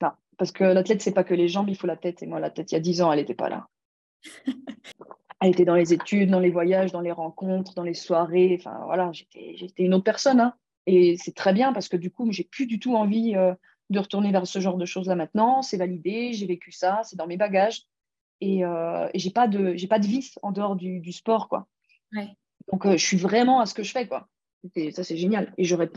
[0.00, 2.22] Non, parce que l'athlète, c'est pas que les jambes, il faut la tête.
[2.22, 3.68] Et moi, la tête, il y a 10 ans, elle n'était pas là.
[5.40, 8.56] elle était dans les études, dans les voyages, dans les rencontres, dans les soirées.
[8.58, 10.40] Enfin, voilà, j'étais une autre personne.
[10.40, 10.54] Hein.
[10.86, 13.34] Et c'est très bien parce que du coup, j'ai plus du tout envie
[13.90, 15.62] de retourner vers ce genre de choses-là maintenant.
[15.62, 17.84] C'est validé, j'ai vécu ça, c'est dans mes bagages.
[18.40, 21.66] Et, euh, et j'ai pas de j'ai pas de vice en dehors du, sport, quoi.
[22.70, 24.28] Donc euh, je suis vraiment à ce que je fais, quoi.
[24.92, 25.52] ça, c'est génial.
[25.58, 25.90] Et j'aurais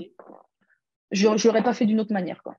[1.12, 2.56] je l'aurais pas fait d'une autre manière, quoi.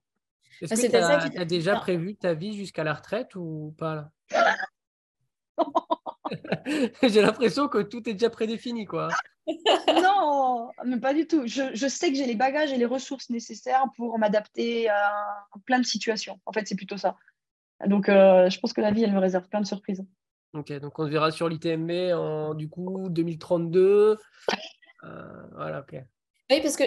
[0.60, 4.10] Est-ce que tu as, déjà prévu ta vie jusqu'à la retraite ou pas
[7.02, 9.08] J'ai l'impression que tout est déjà prédéfini, quoi
[10.02, 11.42] non, mais pas du tout.
[11.46, 15.12] Je, sais que j'ai les bagages et les ressources nécessaires pour m'adapter à
[15.66, 16.38] plein de situations.
[16.46, 17.16] En fait, c'est plutôt ça.
[17.86, 20.04] Donc, euh, je pense que la vie, elle me réserve plein de surprises.
[20.54, 24.18] Ok, donc on se verra sur l'ITMB en du coup 2032.
[25.04, 26.00] Euh, voilà, ok.
[26.50, 26.84] Oui, parce que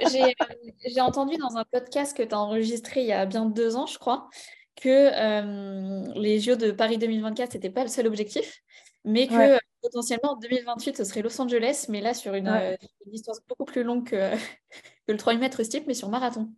[0.86, 3.88] j'ai entendu dans un podcast que tu as enregistré il y a bien deux ans,
[3.88, 4.30] je crois,
[4.76, 8.62] que euh, les JO de Paris 2024, ce n'était pas le seul objectif,
[9.06, 12.76] mais que potentiellement en 2028, ce serait Los Angeles, mais là sur une, euh,
[13.06, 14.36] distance beaucoup plus longue que,
[15.08, 16.52] que le 3000 mètres steep, mais sur marathon.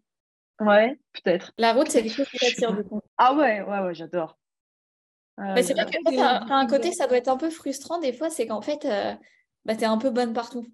[0.60, 1.52] Ouais, peut-être.
[1.58, 3.02] La route, c'est quelque chose qui t'attire du coup.
[3.18, 4.38] Ah ouais, ouais, ouais, j'adore.
[5.38, 8.48] mais c'est vrai que un côté, ça doit être un peu frustrant des fois, c'est
[8.48, 9.14] qu'en fait, euh,
[9.66, 10.66] bah, tu es un peu bonne partout.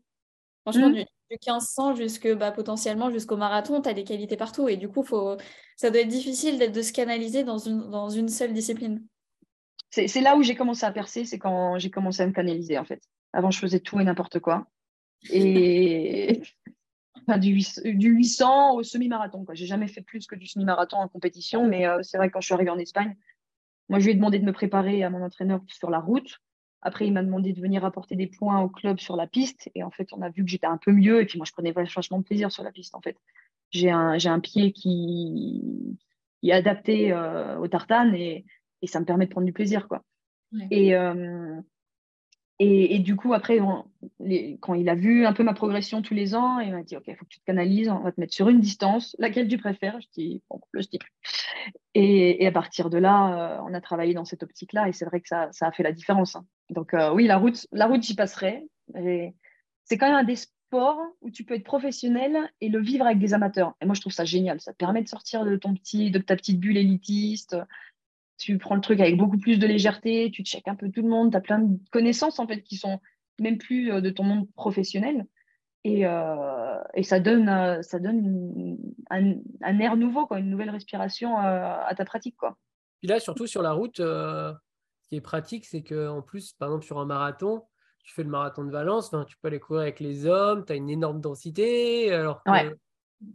[0.61, 0.93] Franchement, mmh.
[0.93, 4.69] du, 1500 jusque, bah, potentiellement jusqu'au marathon, tu as des qualités partout.
[4.69, 5.35] Et du coup, faut...
[5.75, 9.05] ça doit être difficile de se canaliser dans une, dans une seule discipline.
[9.93, 12.83] C'est là où j'ai commencé à percer, c'est quand j'ai commencé à me canaliser en
[12.83, 13.03] fait.
[13.31, 14.65] Avant, je faisais tout et n'importe quoi.
[15.29, 16.41] Et
[17.37, 19.45] du, 800 au semi-marathon.
[19.53, 22.41] J'ai jamais fait plus que du semi-marathon en compétition, mais euh, c'est vrai que quand
[22.41, 23.15] je suis arrivée en Espagne,
[23.87, 26.39] moi, je lui ai demandé de me préparer à mon entraîneur sur la route.
[26.81, 29.69] Après, il m'a demandé de venir apporter des points au club sur la piste.
[29.75, 31.21] Et en fait, on a vu que j'étais un peu mieux.
[31.21, 33.17] Et puis, moi, je prenais vachement de plaisir sur la piste, en fait.
[33.69, 35.61] J'ai un, un, pied qui,
[36.41, 38.45] est adapté euh, au tartane et,
[38.83, 40.03] et, ça me permet de prendre du plaisir, quoi.
[40.69, 41.59] Et, euh,
[42.59, 43.59] et, du coup, après,
[44.61, 47.03] quand il a vu un peu ma progression tous les ans, il m'a dit Ok,
[47.07, 49.57] il faut que tu te canalises, on va te mettre sur une distance, laquelle tu
[49.57, 51.09] préfères Je dis bon, le steeple.
[51.95, 55.19] Et, à partir de là, euh, on a travaillé dans cette optique-là et c'est vrai
[55.19, 56.35] que ça, ça, a fait la différence.
[56.35, 56.45] Hein.
[56.69, 58.65] Donc, euh, oui, la route, la route j'y passerai.
[58.93, 63.19] C'est quand même un des sports où tu peux être professionnel et le vivre avec
[63.19, 63.73] des amateurs.
[63.81, 64.61] Et moi, je trouve ça génial.
[64.61, 67.57] Ça te permet de sortir de, ton petit, de ta petite bulle élitiste,
[68.43, 71.07] tu prends le truc avec beaucoup plus de légèreté, tu checkes un peu tout le
[71.07, 72.99] monde, tu as plein de connaissances en fait qui sont
[73.39, 75.25] même plus euh, de ton monde professionnel.
[75.85, 78.77] Et, euh, et ça donne, euh, ça donne
[79.09, 82.35] un, air nouveau, quoi, une nouvelle respiration à ta pratique.
[82.37, 82.57] Quoi.
[82.99, 84.55] Puis là, surtout sur la route, ce
[85.09, 87.63] qui est pratique, c'est qu'en plus, par exemple, sur un marathon,
[88.05, 90.77] tu fais le marathon de Valence, tu peux aller courir avec les hommes, tu as
[90.77, 92.51] une énorme densité, alors que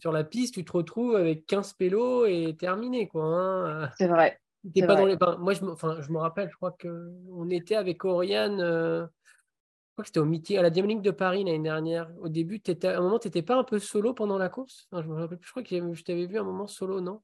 [0.00, 3.08] sur la piste, tu te retrouves avec 15 pélos et terminé.
[3.08, 3.90] Quoi, hein.
[3.98, 4.38] C'est vrai
[4.86, 5.16] pas dans les...
[5.38, 9.92] moi, je me, enfin, je me rappelle, je crois qu'on était avec Oriane, euh, je
[9.92, 12.10] crois que c'était au meeting, à la Diamonique de Paris l'année dernière.
[12.20, 14.88] Au début, étais, à un moment, tu n'étais pas un peu solo pendant la course?
[14.92, 17.20] Je me rappelle Je crois que je t'avais vu un moment solo, non?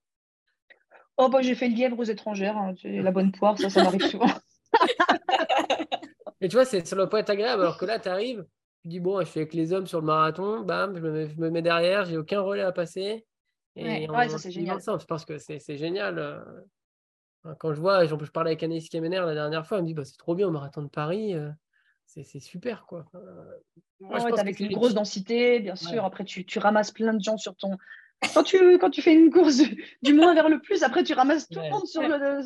[1.17, 2.57] Oh, bah, j'ai fait le lièvre aux étrangères.
[2.57, 2.75] Hein.
[2.83, 4.27] La bonne poire, ça, ça m'arrive souvent.
[6.41, 7.63] Et tu vois, ça ne doit pas être agréable.
[7.63, 8.45] Alors que là, tu arrives,
[8.83, 11.29] tu dis, bon, je suis avec les hommes sur le marathon, bam, je me mets,
[11.29, 13.25] je me mets derrière, j'ai aucun relais à passer.
[13.77, 14.79] Et ouais, ça, c'est génial.
[15.09, 16.45] Parce que c'est génial.
[17.47, 19.95] Euh, quand je vois, je parlais avec Anaïs Kemener la dernière fois, elle me dit
[19.95, 21.51] bah, c'est trop bien au marathon de Paris, euh,
[22.07, 22.87] c'est super.
[22.87, 23.07] quoi.
[24.39, 26.05] avec une grosse densité, bien sûr.
[26.05, 27.77] Après, tu, tu, ramasses plein de gens sur ton.
[28.33, 29.61] Quand tu, quand tu fais une course
[30.03, 32.43] du, moins vers le plus, après, tu ramasses tout le monde sur le.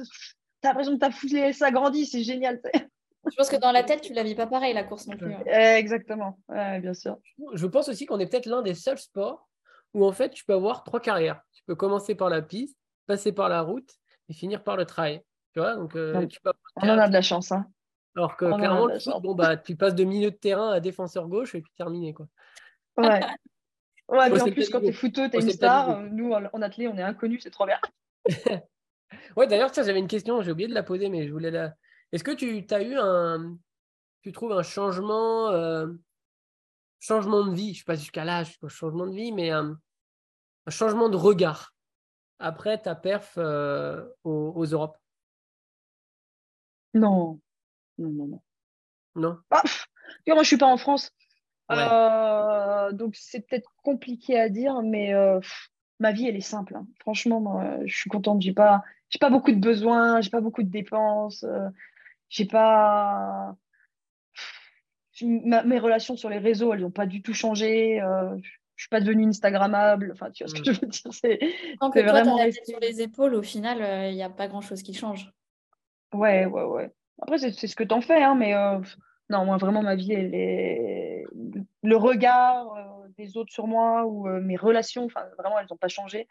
[0.60, 2.60] Tu as l'impression que ta foulée s'agrandit, c'est génial.
[2.74, 5.16] Je pense que dans la tête, tu ne la vis pas pareil, la course non
[5.16, 5.32] plus.
[5.32, 5.76] Hein.
[5.76, 7.18] Exactement, bien sûr.
[7.52, 9.48] Je pense aussi qu'on est peut-être l'un des seuls sports
[9.94, 11.42] où en fait, tu peux avoir trois carrières.
[11.52, 12.76] Tu peux commencer par la piste,
[13.06, 13.98] passer par la route
[14.28, 15.22] et finir par le trail.
[15.52, 16.38] Tu vois, donc, euh, tu
[16.76, 17.52] on en a de la chance.
[17.52, 17.66] Hein.
[18.16, 18.88] Alors que clairement,
[19.20, 22.14] bon, bah, tu passes de milieu de terrain à défenseur gauche et puis terminé.
[22.14, 22.26] Quoi.
[22.96, 23.20] Ouais.
[24.08, 26.00] Ouais, mais en plus, quand tu es footeux, tu es une star.
[26.00, 27.78] Nous, en athlète, on est inconnus, c'est trop bien.
[29.36, 31.74] ouais, d'ailleurs, j'avais une question, j'ai oublié de la poser, mais je voulais la.
[32.10, 33.58] Est-ce que tu as eu un.
[34.22, 35.50] Tu trouves un changement.
[35.50, 35.88] Euh,
[37.00, 39.78] changement de vie, je ne sais pas jusqu'à l'âge, changement de vie, mais un
[40.70, 41.74] changement de regard
[42.38, 44.98] après ta perf euh, aux, Europes?
[46.94, 47.40] Non.
[47.98, 48.42] Non, non, non.
[49.16, 49.38] Non?
[49.50, 49.62] Ah,
[50.26, 51.10] Moi, je ne suis pas en France.
[51.70, 55.40] Euh, donc, c'est peut-être compliqué à dire, mais euh,
[55.98, 56.76] ma vie, elle est simple.
[56.76, 56.86] Hein.
[57.00, 58.40] Franchement, je suis contente.
[58.42, 58.82] Je n'ai pas,
[59.20, 61.44] pas beaucoup de besoins, je n'ai pas beaucoup de dépenses.
[62.28, 63.56] j'ai pas.
[65.20, 68.00] mes relations sur les réseaux, elles n'ont pas du tout changé
[68.42, 70.10] je suis pas devenue Instagrammable.
[70.12, 70.72] Enfin, tu vois ce que mm.
[70.72, 73.34] je veux dire C'est vraiment toi, sur les épaules.
[73.34, 75.30] Au final, il euh, n'y a pas grand chose qui change.
[76.14, 76.90] Ouais, ouais, ouais.
[77.20, 78.78] Après, c'est ce que tu en fais, hein, mais euh,
[79.28, 81.24] non, moi vraiment ma vie, elle est
[81.82, 85.04] le regard euh, des autres sur moi ou mes relations.
[85.04, 86.28] Enfin, vraiment, elles n'ont pas changé.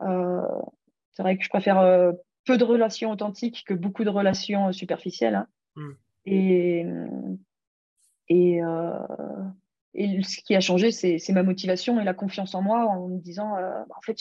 [0.00, 2.12] c'est vrai que je préfère
[2.46, 5.34] peu de relations authentiques que beaucoup de relations superficielles.
[5.34, 5.46] Hein.
[5.74, 5.90] Mm.
[6.26, 6.86] Et
[8.28, 8.60] et
[9.94, 13.18] et ce qui a changé, c'est ma motivation et la confiance en moi en me
[13.18, 14.18] disant, euh, bah, en fait,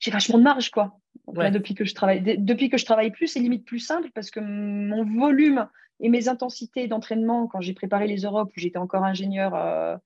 [0.00, 0.98] j'ai vachement de marge, quoi.
[1.28, 4.40] depuis que je travaille, depuis que je travaille plus, c'est limite plus simple parce que
[4.40, 5.68] mon volume
[6.00, 9.96] et mes intensités d'entraînement, quand j'ai préparé les Europes, où j'étais encore ingénieur, euh,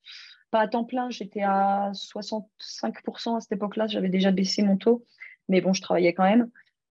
[0.50, 5.04] pas à temps plein, j'étais à 65% à cette époque-là, j'avais déjà baissé mon taux,
[5.48, 6.50] mais bon, je travaillais quand même.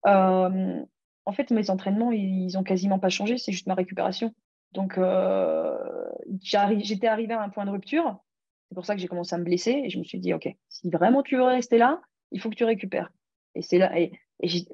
[0.07, 0.81] Euh,
[1.25, 4.33] en fait, mes entraînements, ils n'ont quasiment pas changé, c'est juste ma récupération.
[4.75, 5.73] Donc, euh,
[6.41, 8.19] j'étais arrivée à un point de rupture.
[8.69, 10.47] C'est pour ça que j'ai commencé à me blesser et je me suis dit, OK,
[10.69, 12.01] si vraiment tu veux rester là,
[12.31, 13.09] il faut que tu récupères.
[13.55, 13.97] Et c'est là.
[13.97, 14.11] Et,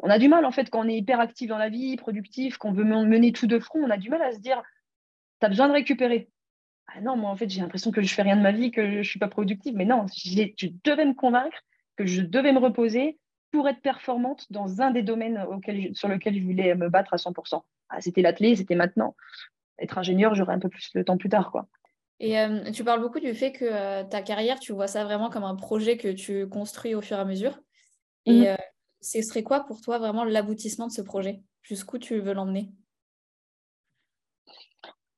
[0.01, 2.57] on a du mal, en fait, quand on est hyper actif dans la vie, productif,
[2.57, 4.63] qu'on veut mener tout de front, on a du mal à se dire,
[5.39, 6.29] tu as besoin de récupérer.
[6.87, 8.89] Ah non, moi, en fait, j'ai l'impression que je fais rien de ma vie, que
[8.89, 9.75] je ne suis pas productive.
[9.75, 11.63] Mais non, je devais me convaincre
[11.95, 13.19] que je devais me reposer
[13.51, 15.45] pour être performante dans un des domaines
[15.93, 17.61] sur lequel je voulais me battre à 100%.
[17.89, 19.15] Ah, c'était l'athlète, c'était maintenant.
[19.81, 21.51] Être ingénieur, j'aurais un peu plus de temps plus tard.
[21.51, 21.67] quoi.
[22.23, 25.31] Et euh, tu parles beaucoup du fait que euh, ta carrière, tu vois ça vraiment
[25.31, 27.59] comme un projet que tu construis au fur et à mesure.
[28.27, 28.45] Et mmh.
[28.45, 28.55] euh,
[29.01, 31.41] ce serait quoi pour toi vraiment l'aboutissement de ce projet?
[31.63, 32.69] Jusqu'où tu veux l'emmener?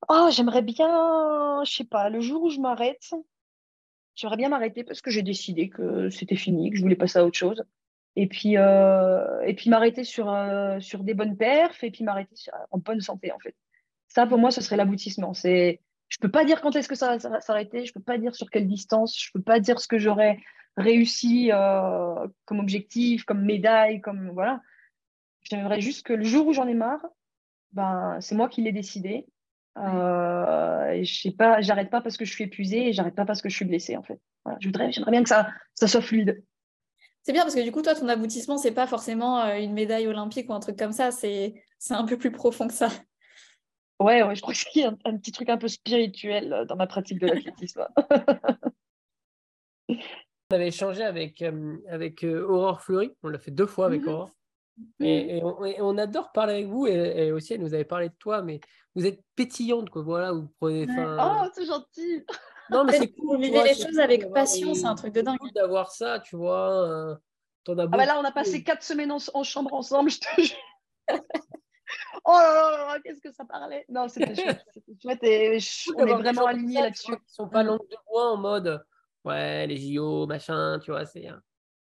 [0.07, 3.11] Oh, j'aimerais bien, je sais pas, le jour où je m'arrête,
[4.15, 7.25] j'aimerais bien m'arrêter parce que j'ai décidé que c'était fini, que je voulais passer à
[7.25, 7.65] autre chose.
[8.15, 10.33] Et puis, et puis m'arrêter sur,
[10.79, 12.35] sur des bonnes perfs et puis m'arrêter
[12.71, 13.55] en bonne santé, en fait.
[14.13, 15.33] Ça, pour moi, ce serait l'aboutissement.
[15.33, 18.35] C'est, je peux pas dire quand est-ce que ça, va s'arrêter, je peux pas dire
[18.35, 20.37] sur quelle distance, je peux pas dire ce que j'aurais
[20.77, 24.61] réussi euh, comme objectif, comme médaille, comme voilà.
[25.41, 27.05] J'aimerais juste que le jour où j'en ai marre,
[27.71, 29.25] ben, c'est moi qui l'ai décidé
[29.77, 33.41] euh, je sais pas, j'arrête pas parce que je suis épuisée et j'arrête pas parce
[33.41, 34.19] que je suis blessée en fait.
[34.59, 36.43] je voudrais, j'aimerais bien que ça, ça soit fluide.
[37.23, 40.07] C'est bien parce que du coup, toi, ton aboutissement, c'est pas forcément euh, une médaille
[40.07, 42.89] olympique ou un truc comme ça, c'est, c'est un peu plus profond que ça.
[44.03, 46.75] Ouais, ouais, je crois qu'il y a un, petit truc un peu spirituel euh, dans
[46.75, 47.87] ma pratique de l'athlétisme.
[49.89, 49.95] on
[50.51, 51.41] avait échangé avec,
[51.89, 54.09] avec Aurore Fleury, on l'a fait deux fois avec mhm.
[54.09, 54.31] Aurore.
[54.99, 58.59] Et, on, adore parler avec vous, et, aussi elle nous avait parlé de toi, mais
[58.95, 60.01] vous êtes pétillante, quoi.
[60.01, 60.87] Voilà, vous prenez.
[60.89, 62.25] Oh, c'est gentil!
[62.69, 63.37] Non, mais c'est cool.
[63.37, 65.37] Vous vivez les choses avec passion, c'est un truc de dingue.
[65.37, 66.87] cool d'avoir ça, tu vois.
[66.87, 67.15] Euh,
[67.67, 70.57] as ah bah là, on a passé quatre semaines en, chambre ensemble, je te jure.
[72.25, 73.85] oh là là, qu'est-ce que ça parlait!
[73.89, 74.65] Non, c'était chouette.
[75.01, 75.59] chouette et
[75.95, 77.13] on est vraiment alignés là-dessus.
[77.13, 77.67] Ils sont pas mm.
[77.67, 78.83] longues de bois en mode
[79.25, 81.27] ouais, les JO, machin, tu vois, c'est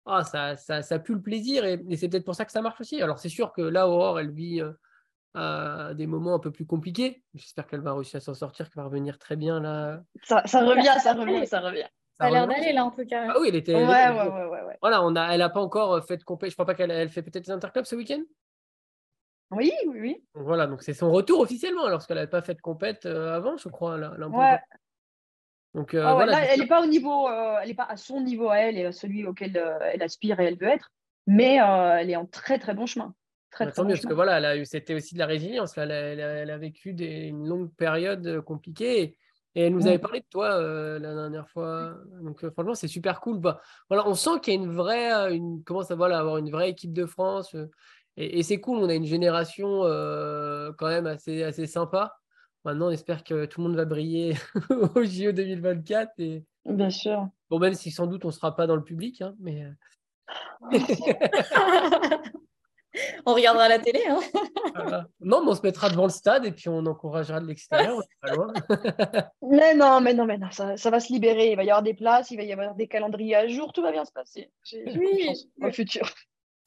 [0.06, 2.82] ah, ça, ça, ça pue le plaisir et, c'est peut-être pour ça que ça marche
[2.82, 3.02] aussi.
[3.02, 4.62] Alors, c'est sûr que là, Aurore, elle vit
[5.36, 7.24] euh, des moments un peu plus compliqués.
[7.36, 10.02] J'espère qu'elle va réussir à s'en sortir, qu'elle va revenir très bien là.
[10.24, 11.86] Ça, ça revient, ça revient, ça revient.
[12.18, 13.28] Ça a l'air d'aller là en tout cas.
[13.30, 13.76] Ah oui, elle était.
[13.76, 16.52] Ouais, ouais, ouais, ouais, Voilà, on a, elle n'a pas encore fait de compétition.
[16.52, 18.22] Je crois pas qu'elle elle fait peut-être des interclubs ce week-end?
[19.52, 20.24] Oui, oui, oui.
[20.36, 23.58] Voilà, donc c'est son retour officiellement, alors qu'elle n'avait pas fait de compète euh, avant,
[23.58, 23.98] je crois.
[23.98, 24.60] Là, ouais.
[25.76, 28.22] Donc, euh, ah là, elle n'est pas au niveau, euh, elle n'est pas à son
[28.22, 30.92] niveau à elle et à celui auquel euh, elle aspire et elle veut être,
[31.28, 33.14] mais elle est en très très bon chemin.
[33.52, 35.76] Très, bah, tant mieux, parce que voilà, elle a eu, c'était aussi de la résilience.
[35.76, 39.18] Là, elle, a, vécu des, une longue période compliquée et,
[39.56, 40.02] elle nous avait mm.
[40.02, 40.60] parlé de toi
[41.00, 41.96] la dernière fois.
[42.22, 43.40] Donc franchement, c'est super cool.
[43.40, 46.50] Bah, voilà, on sent qu'il y a une vraie, une, commence à voilà, avoir une
[46.50, 47.56] vraie équipe de France.
[48.20, 49.82] Et, et c'est cool, on a une génération
[50.78, 52.20] quand même assez, assez sympa.
[52.66, 54.36] Maintenant, on espère que tout le monde va briller
[54.96, 56.12] au JO 2024.
[56.20, 56.44] Et...
[56.66, 57.30] Bien sûr.
[57.50, 59.64] Bon, même si sans doute on ne sera pas dans le public, hein, mais.
[59.64, 59.72] Euh.
[63.26, 64.04] on regardera la télé.
[64.08, 64.20] Hein.
[65.20, 68.00] Non, mais on se mettra devant le stade et puis on encouragera de l'extérieur.
[69.42, 71.52] mais non, mais non, mais non, ça, ça, va se libérer.
[71.52, 73.82] Il va y avoir des places, il va y avoir des calendriers à jour, tout
[73.82, 74.52] va bien se passer.
[74.72, 76.10] Oui, au futur.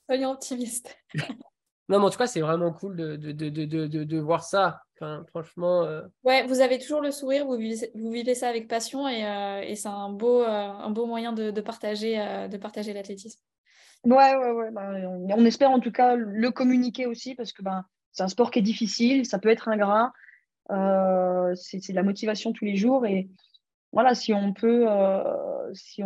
[0.07, 0.96] Soyons optimistes.
[1.88, 4.80] Non, mais en tout cas, c'est vraiment cool de, de, de, de, voir ça.
[4.94, 5.82] Enfin, franchement.
[5.82, 9.26] Euh, ouais, vous avez toujours le sourire, vous vivez, vous vivez ça avec passion et,
[9.26, 12.16] euh, et c'est un beau, euh, un beau moyen de, partager,
[12.48, 13.40] de partager l'athlétisme.
[14.05, 14.70] Ouais, ouais, ouais.
[14.70, 14.90] Bah,
[15.36, 18.61] on, espère en tout cas le communiquer aussi parce que ben, c'est un sport qui
[18.61, 20.12] est difficile, ça peut être ingrat.
[20.68, 23.28] c'est de la motivation tous les jours et
[23.93, 24.86] voilà, si on peut,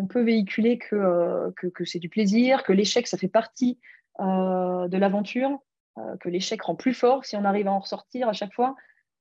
[0.09, 3.79] peut véhiculer que, que, c'est du plaisir, que l'échec, ça fait partie
[4.19, 5.61] de l'aventure,
[5.99, 8.77] euh, que l'échec rend plus fort si on arrive à en ressortir à chaque fois.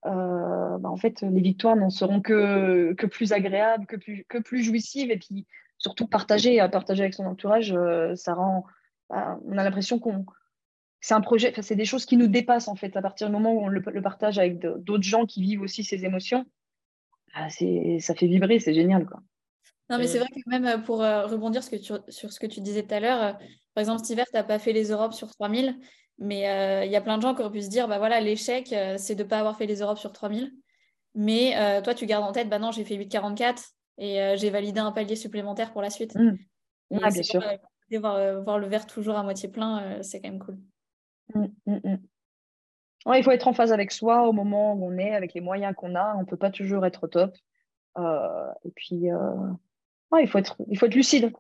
[0.06, 5.10] Euh, bah, en fait, les victoires n'en seront que, plus agréables, que plus, jouissives.
[5.10, 5.46] Et puis,
[5.78, 8.66] surtout, partager, partager avec son entourage, euh, ça rend.
[9.10, 10.26] Bah, on a l'impression qu'on.
[11.00, 12.98] C'est un projet, c'est des choses qui nous dépassent en fait.
[12.98, 16.04] À partir du moment où on le, partage avec d'autres gens qui vivent aussi ces
[16.04, 16.46] émotions,
[17.36, 19.06] ça fait vibrer, c'est génial.
[19.06, 19.22] Quoi.
[19.90, 22.94] Non, mais c'est vrai que même pour rebondir sur, sur ce que tu disais tout
[22.94, 23.38] à l'heure,
[23.76, 25.78] par exemple, cet hiver, tu n'as pas fait les Europes sur 3000.
[26.18, 28.22] Mais euh, il y a plein de gens qui auraient pu se dire, bah voilà,
[28.22, 30.54] l'échec, euh, c'est de ne pas avoir fait les Europes sur 3000.
[31.14, 34.82] Mais euh, toi, tu gardes en tête, bah non, j'ai fait 8,44 et j'ai validé
[34.82, 36.16] un palier supplémentaire pour la suite.
[36.16, 36.38] Mmh.
[36.92, 37.42] bien sûr.
[37.92, 40.58] voir, voir, le verre toujours à moitié plein, c'est quand même cool.
[41.34, 41.98] Mmh, mmh,
[43.14, 45.76] il faut être en phase avec soi au moment où on est, avec les moyens
[45.76, 46.16] qu'on a.
[46.16, 47.36] On ne peut pas toujours être au top.
[47.98, 51.32] et puis, il, faut être, il faut être lucide.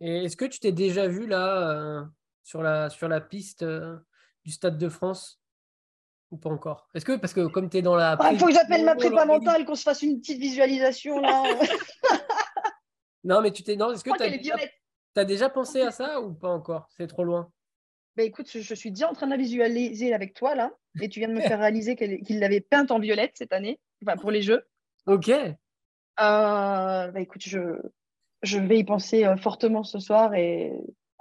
[0.00, 2.06] Et est-ce que tu t'es déjà vu là
[2.42, 3.96] sur la, sur la piste euh,
[4.44, 5.40] du Stade de France
[6.30, 6.88] ou pas encore?
[6.94, 8.16] Est-ce que, parce que comme tu es dans la.
[8.18, 11.42] Ah, il faut que j'appelle ma prépa mentale, qu'on se fasse une petite visualisation là.
[13.24, 13.76] non, mais tu t'es.
[13.76, 16.88] Non, est-ce que tu as, déjà pensé à ça ou pas encore?
[16.96, 17.50] C'est trop loin.
[18.16, 21.20] Bah, écoute, je suis déjà en train de la visualiser avec toi là, et tu
[21.20, 24.40] viens de me faire réaliser qu'il l'avait peinte en violette cette année, enfin pour les
[24.40, 24.66] jeux.
[25.06, 25.28] Ok.
[25.28, 25.52] Euh,
[26.18, 27.78] bah, écoute, je,
[28.42, 30.72] je vais y penser euh, fortement ce soir et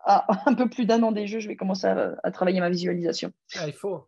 [0.05, 3.33] à un peu plus d'un an des jeux, je vais commencer à, travailler ma visualisation.
[3.55, 4.07] Ah, il faut.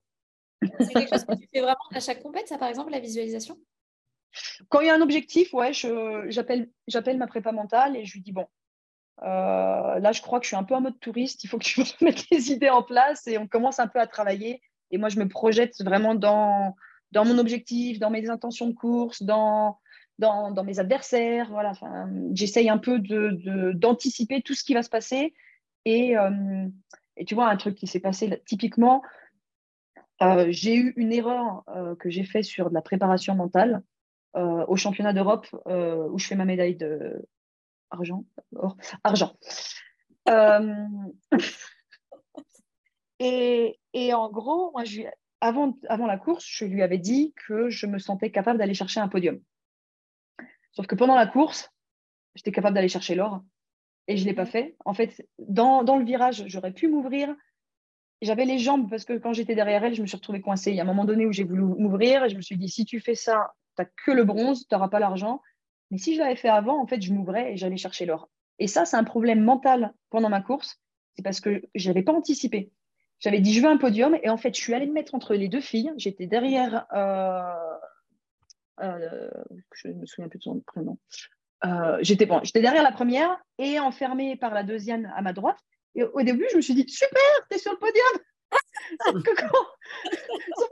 [0.79, 3.59] C'est quelque chose que tu fais vraiment à chaque compète, ça par exemple, la visualisation?
[4.69, 8.31] Quand il y a un objectif, ouais, j'appelle ma prépa mentale et je lui dis
[8.31, 8.47] bon,
[9.23, 11.63] euh, là je crois que je suis un peu en mode touriste, il faut que
[11.63, 14.61] tu mettes les idées en place et on commence un peu à travailler.
[14.91, 16.75] Et moi, je me projette vraiment dans,
[17.11, 19.79] dans mon objectif, dans mes intentions de course, dans,
[20.17, 21.49] dans, dans mes adversaires.
[21.49, 21.73] Voilà,
[22.33, 22.99] j'essaye un peu
[23.73, 25.33] d'anticiper de, tout ce qui va se passer.
[25.83, 26.67] Et, euh,
[27.17, 29.01] et tu vois, un truc qui s'est passé typiquement,
[30.21, 31.63] euh, j'ai eu une erreur
[31.99, 33.83] que j'ai fait sur de la préparation mentale
[34.33, 37.27] au championnat d'Europe où je fais ma médaille de
[37.89, 38.25] argent.
[39.03, 39.35] argent.
[43.19, 44.73] et, et, en gros,
[45.41, 48.99] avant, avant la course, je lui avais dit que je me sentais capable d'aller chercher
[48.99, 49.39] un podium.
[50.71, 51.71] Sauf que pendant la course,
[52.35, 53.41] j'étais capable d'aller chercher l'or
[54.07, 54.75] et je ne l'ai pas fait.
[54.85, 57.35] En fait, dans, le virage, j'aurais pu m'ouvrir.
[58.21, 60.71] J'avais les jambes parce que quand j'étais derrière elle, je me suis retrouvée coincée.
[60.71, 62.69] Il y a un moment donné où j'ai voulu m'ouvrir et je me suis dit,
[62.69, 65.41] si tu fais ça, tu n'as que le bronze, tu n'auras pas l'argent.
[65.91, 68.29] Mais si je l'avais fait avant, en fait, je m'ouvrais et j'allais chercher l'or.
[68.59, 70.79] Et ça, c'est un problème mental pendant ma course.
[71.15, 72.71] C'est parce que je n'avais pas anticipé.
[73.19, 74.17] J'avais dit, je veux un podium.
[74.21, 75.91] Et en fait, je suis allée me mettre entre les deux filles.
[75.97, 77.77] J'étais derrière euh,
[78.81, 79.29] euh,
[79.73, 80.97] je ne me souviens plus de son prénom.
[81.65, 82.27] Euh, j'étais
[82.61, 85.57] derrière la première et enfermée par la deuxième à ma droite.
[85.95, 88.25] Et au début, je me suis dit super, t'es sur le podium.
[89.05, 89.35] sauf, que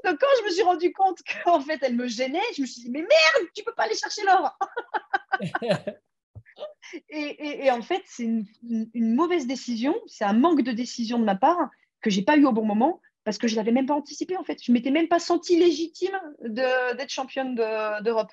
[0.04, 2.90] quand, je me suis rendu compte qu'en fait elle me gênait, je me suis dit
[2.90, 4.58] mais merde, tu peux pas aller chercher l'or.
[7.10, 8.46] et, en fait, c'est une,
[9.16, 11.70] mauvaise décision, c'est un manque de décision de ma part
[12.02, 14.44] que j'ai pas eu au bon moment parce que je l'avais même pas anticipé en
[14.44, 14.64] fait.
[14.64, 18.32] Je m'étais même pas sentie légitime d'être championne d'Europe.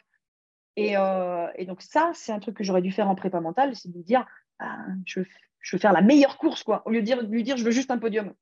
[0.79, 3.91] Euh, et, donc ça, c'est un truc que j'aurais dû faire en prépa mentale, c'est
[3.91, 4.27] de me dire,
[4.59, 7.65] ah, je, veux faire la meilleure course, quoi, au lieu de, dire, lui dire, je
[7.65, 8.33] veux juste un podium.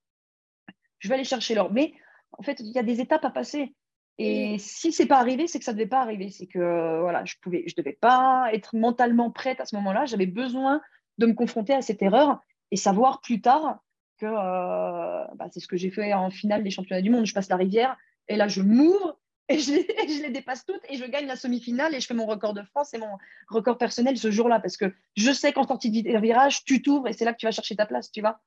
[1.01, 1.72] Je vais aller chercher l'or.
[1.72, 1.92] Mais
[2.32, 3.74] en fait, il y a des étapes à passer.
[4.18, 6.28] Et si c'est pas arrivé, c'est que ça ne devait pas arriver.
[6.30, 10.05] C'est que voilà, je pouvais, je devais pas être mentalement prête à ce moment-là.
[10.05, 10.80] J'avais besoin
[11.18, 12.40] de me confronter à cette erreur
[12.70, 13.80] et savoir plus tard
[14.18, 17.24] que euh, bah, c'est ce que j'ai fait en finale des championnats du monde.
[17.24, 17.96] Je passe la rivière
[18.28, 21.36] et là, je m'ouvre et je, les, je les dépasse toutes et je gagne la
[21.36, 24.76] semi-finale et je fais mon record de France et mon record personnel ce jour-là parce
[24.76, 27.53] que je sais qu'en sortie de virage, tu t'ouvres et c'est là que tu vas
[27.53, 28.40] chercher ta place, tu vois.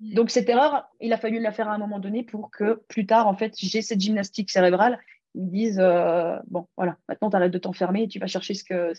[0.00, 0.14] Mm.
[0.14, 3.06] Donc cette erreur, il a fallu la faire à un moment donné pour que plus
[3.06, 4.98] tard, en fait, j'ai cette gymnastique cérébrale.
[5.34, 8.54] Ils me disent, euh, bon, voilà, maintenant tu arrêtes de t'enfermer et tu vas chercher
[8.54, 8.92] ce, que,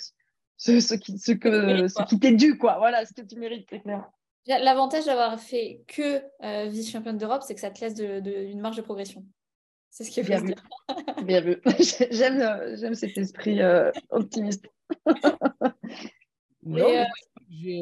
[0.58, 2.78] ce, ce qui, ce que, ce qui t'est dû, quoi.
[2.78, 4.10] Voilà, ce que tu mérites, c'est clair.
[4.48, 8.82] L'avantage d'avoir fait que euh, vice-championne d'Europe, c'est que ça te laisse une marge de
[8.82, 9.26] progression.
[9.90, 10.56] C'est ce qui est bien vu.
[11.26, 11.62] bien vu.
[12.12, 14.66] J'aime, j'aime cet esprit euh, optimiste.
[16.64, 17.06] non,
[17.50, 17.82] j'ai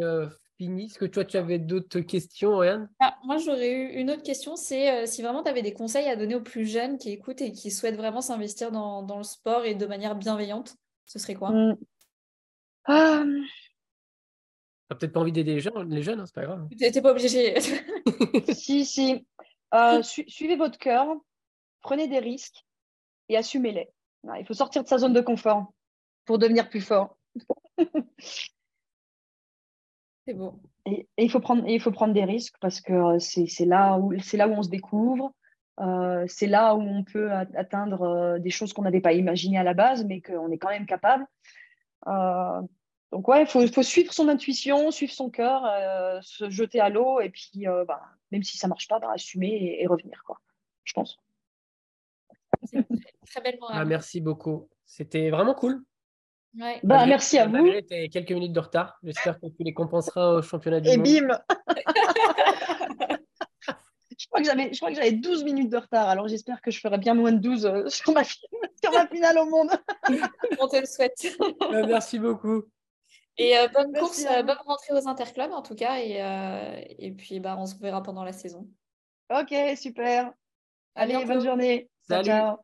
[0.59, 0.85] fini.
[0.85, 4.57] Est-ce que toi, tu avais d'autres questions, Oriane ah, Moi, j'aurais eu une autre question.
[4.57, 7.53] C'est si vraiment tu avais des conseils à donner aux plus jeunes qui écoutent et
[7.53, 11.51] qui souhaitent vraiment s'investir dans, le sport et de manière bienveillante, ce serait quoi?
[11.51, 11.77] Mmh.
[14.89, 16.67] T'as peut-être pas envie d'aider les jeunes, les jeunes, hein, c'est pas grave.
[16.77, 17.55] T'es pas obligé.
[18.53, 19.25] si, si.
[19.73, 21.07] Euh, suivez votre cœur,
[21.81, 22.65] prenez des risques
[23.29, 23.87] et assumez-les.
[24.39, 25.71] Il faut sortir de sa zone de confort
[26.25, 27.17] pour devenir plus fort.
[30.29, 30.59] c'est beau.
[30.85, 34.11] Et, il, faut prendre, il faut prendre des risques parce que euh, c'est là, où,
[34.11, 35.33] là où on se découvre.
[35.79, 39.73] Euh, c'est là où on peut atteindre des choses qu'on n'avait pas imaginées à la
[39.73, 41.25] base, mais qu'on est quand même capable.
[43.11, 47.19] Donc ouais, il faut, suivre son intuition, suivre son cœur, euh, se jeter à l'eau
[47.19, 48.01] et puis euh, bah,
[48.31, 50.39] même si ça marche pas, bah, assumer et, revenir quoi.
[50.83, 51.17] Je pense.
[52.71, 54.69] Très belle ah, merci beaucoup.
[54.85, 55.83] C'était vraiment cool.
[56.53, 57.71] Bah, merci à vous.
[57.89, 58.97] Tu quelques minutes de retard.
[59.03, 61.07] J'espère que tu les compenseras au championnat du et monde.
[61.07, 61.39] Et bim
[64.19, 66.09] Je crois que j'avais, je crois que j'avais 12 minutes de retard.
[66.09, 69.37] Alors j'espère que je ferai bien moins de 12 euh, sur, ma, sur ma finale
[69.37, 69.69] au monde.
[70.59, 71.37] On te le souhaite.
[71.87, 72.63] merci beaucoup.
[73.37, 75.99] Et euh, bonne course, euh, bonne rentrée aux interclubs en tout cas.
[75.99, 78.67] Et, euh, et puis bah, on se verra pendant la saison.
[79.29, 80.33] Ok, super.
[80.95, 81.89] Allez, bonne journée.
[82.01, 82.25] Salut.
[82.25, 82.57] ciao.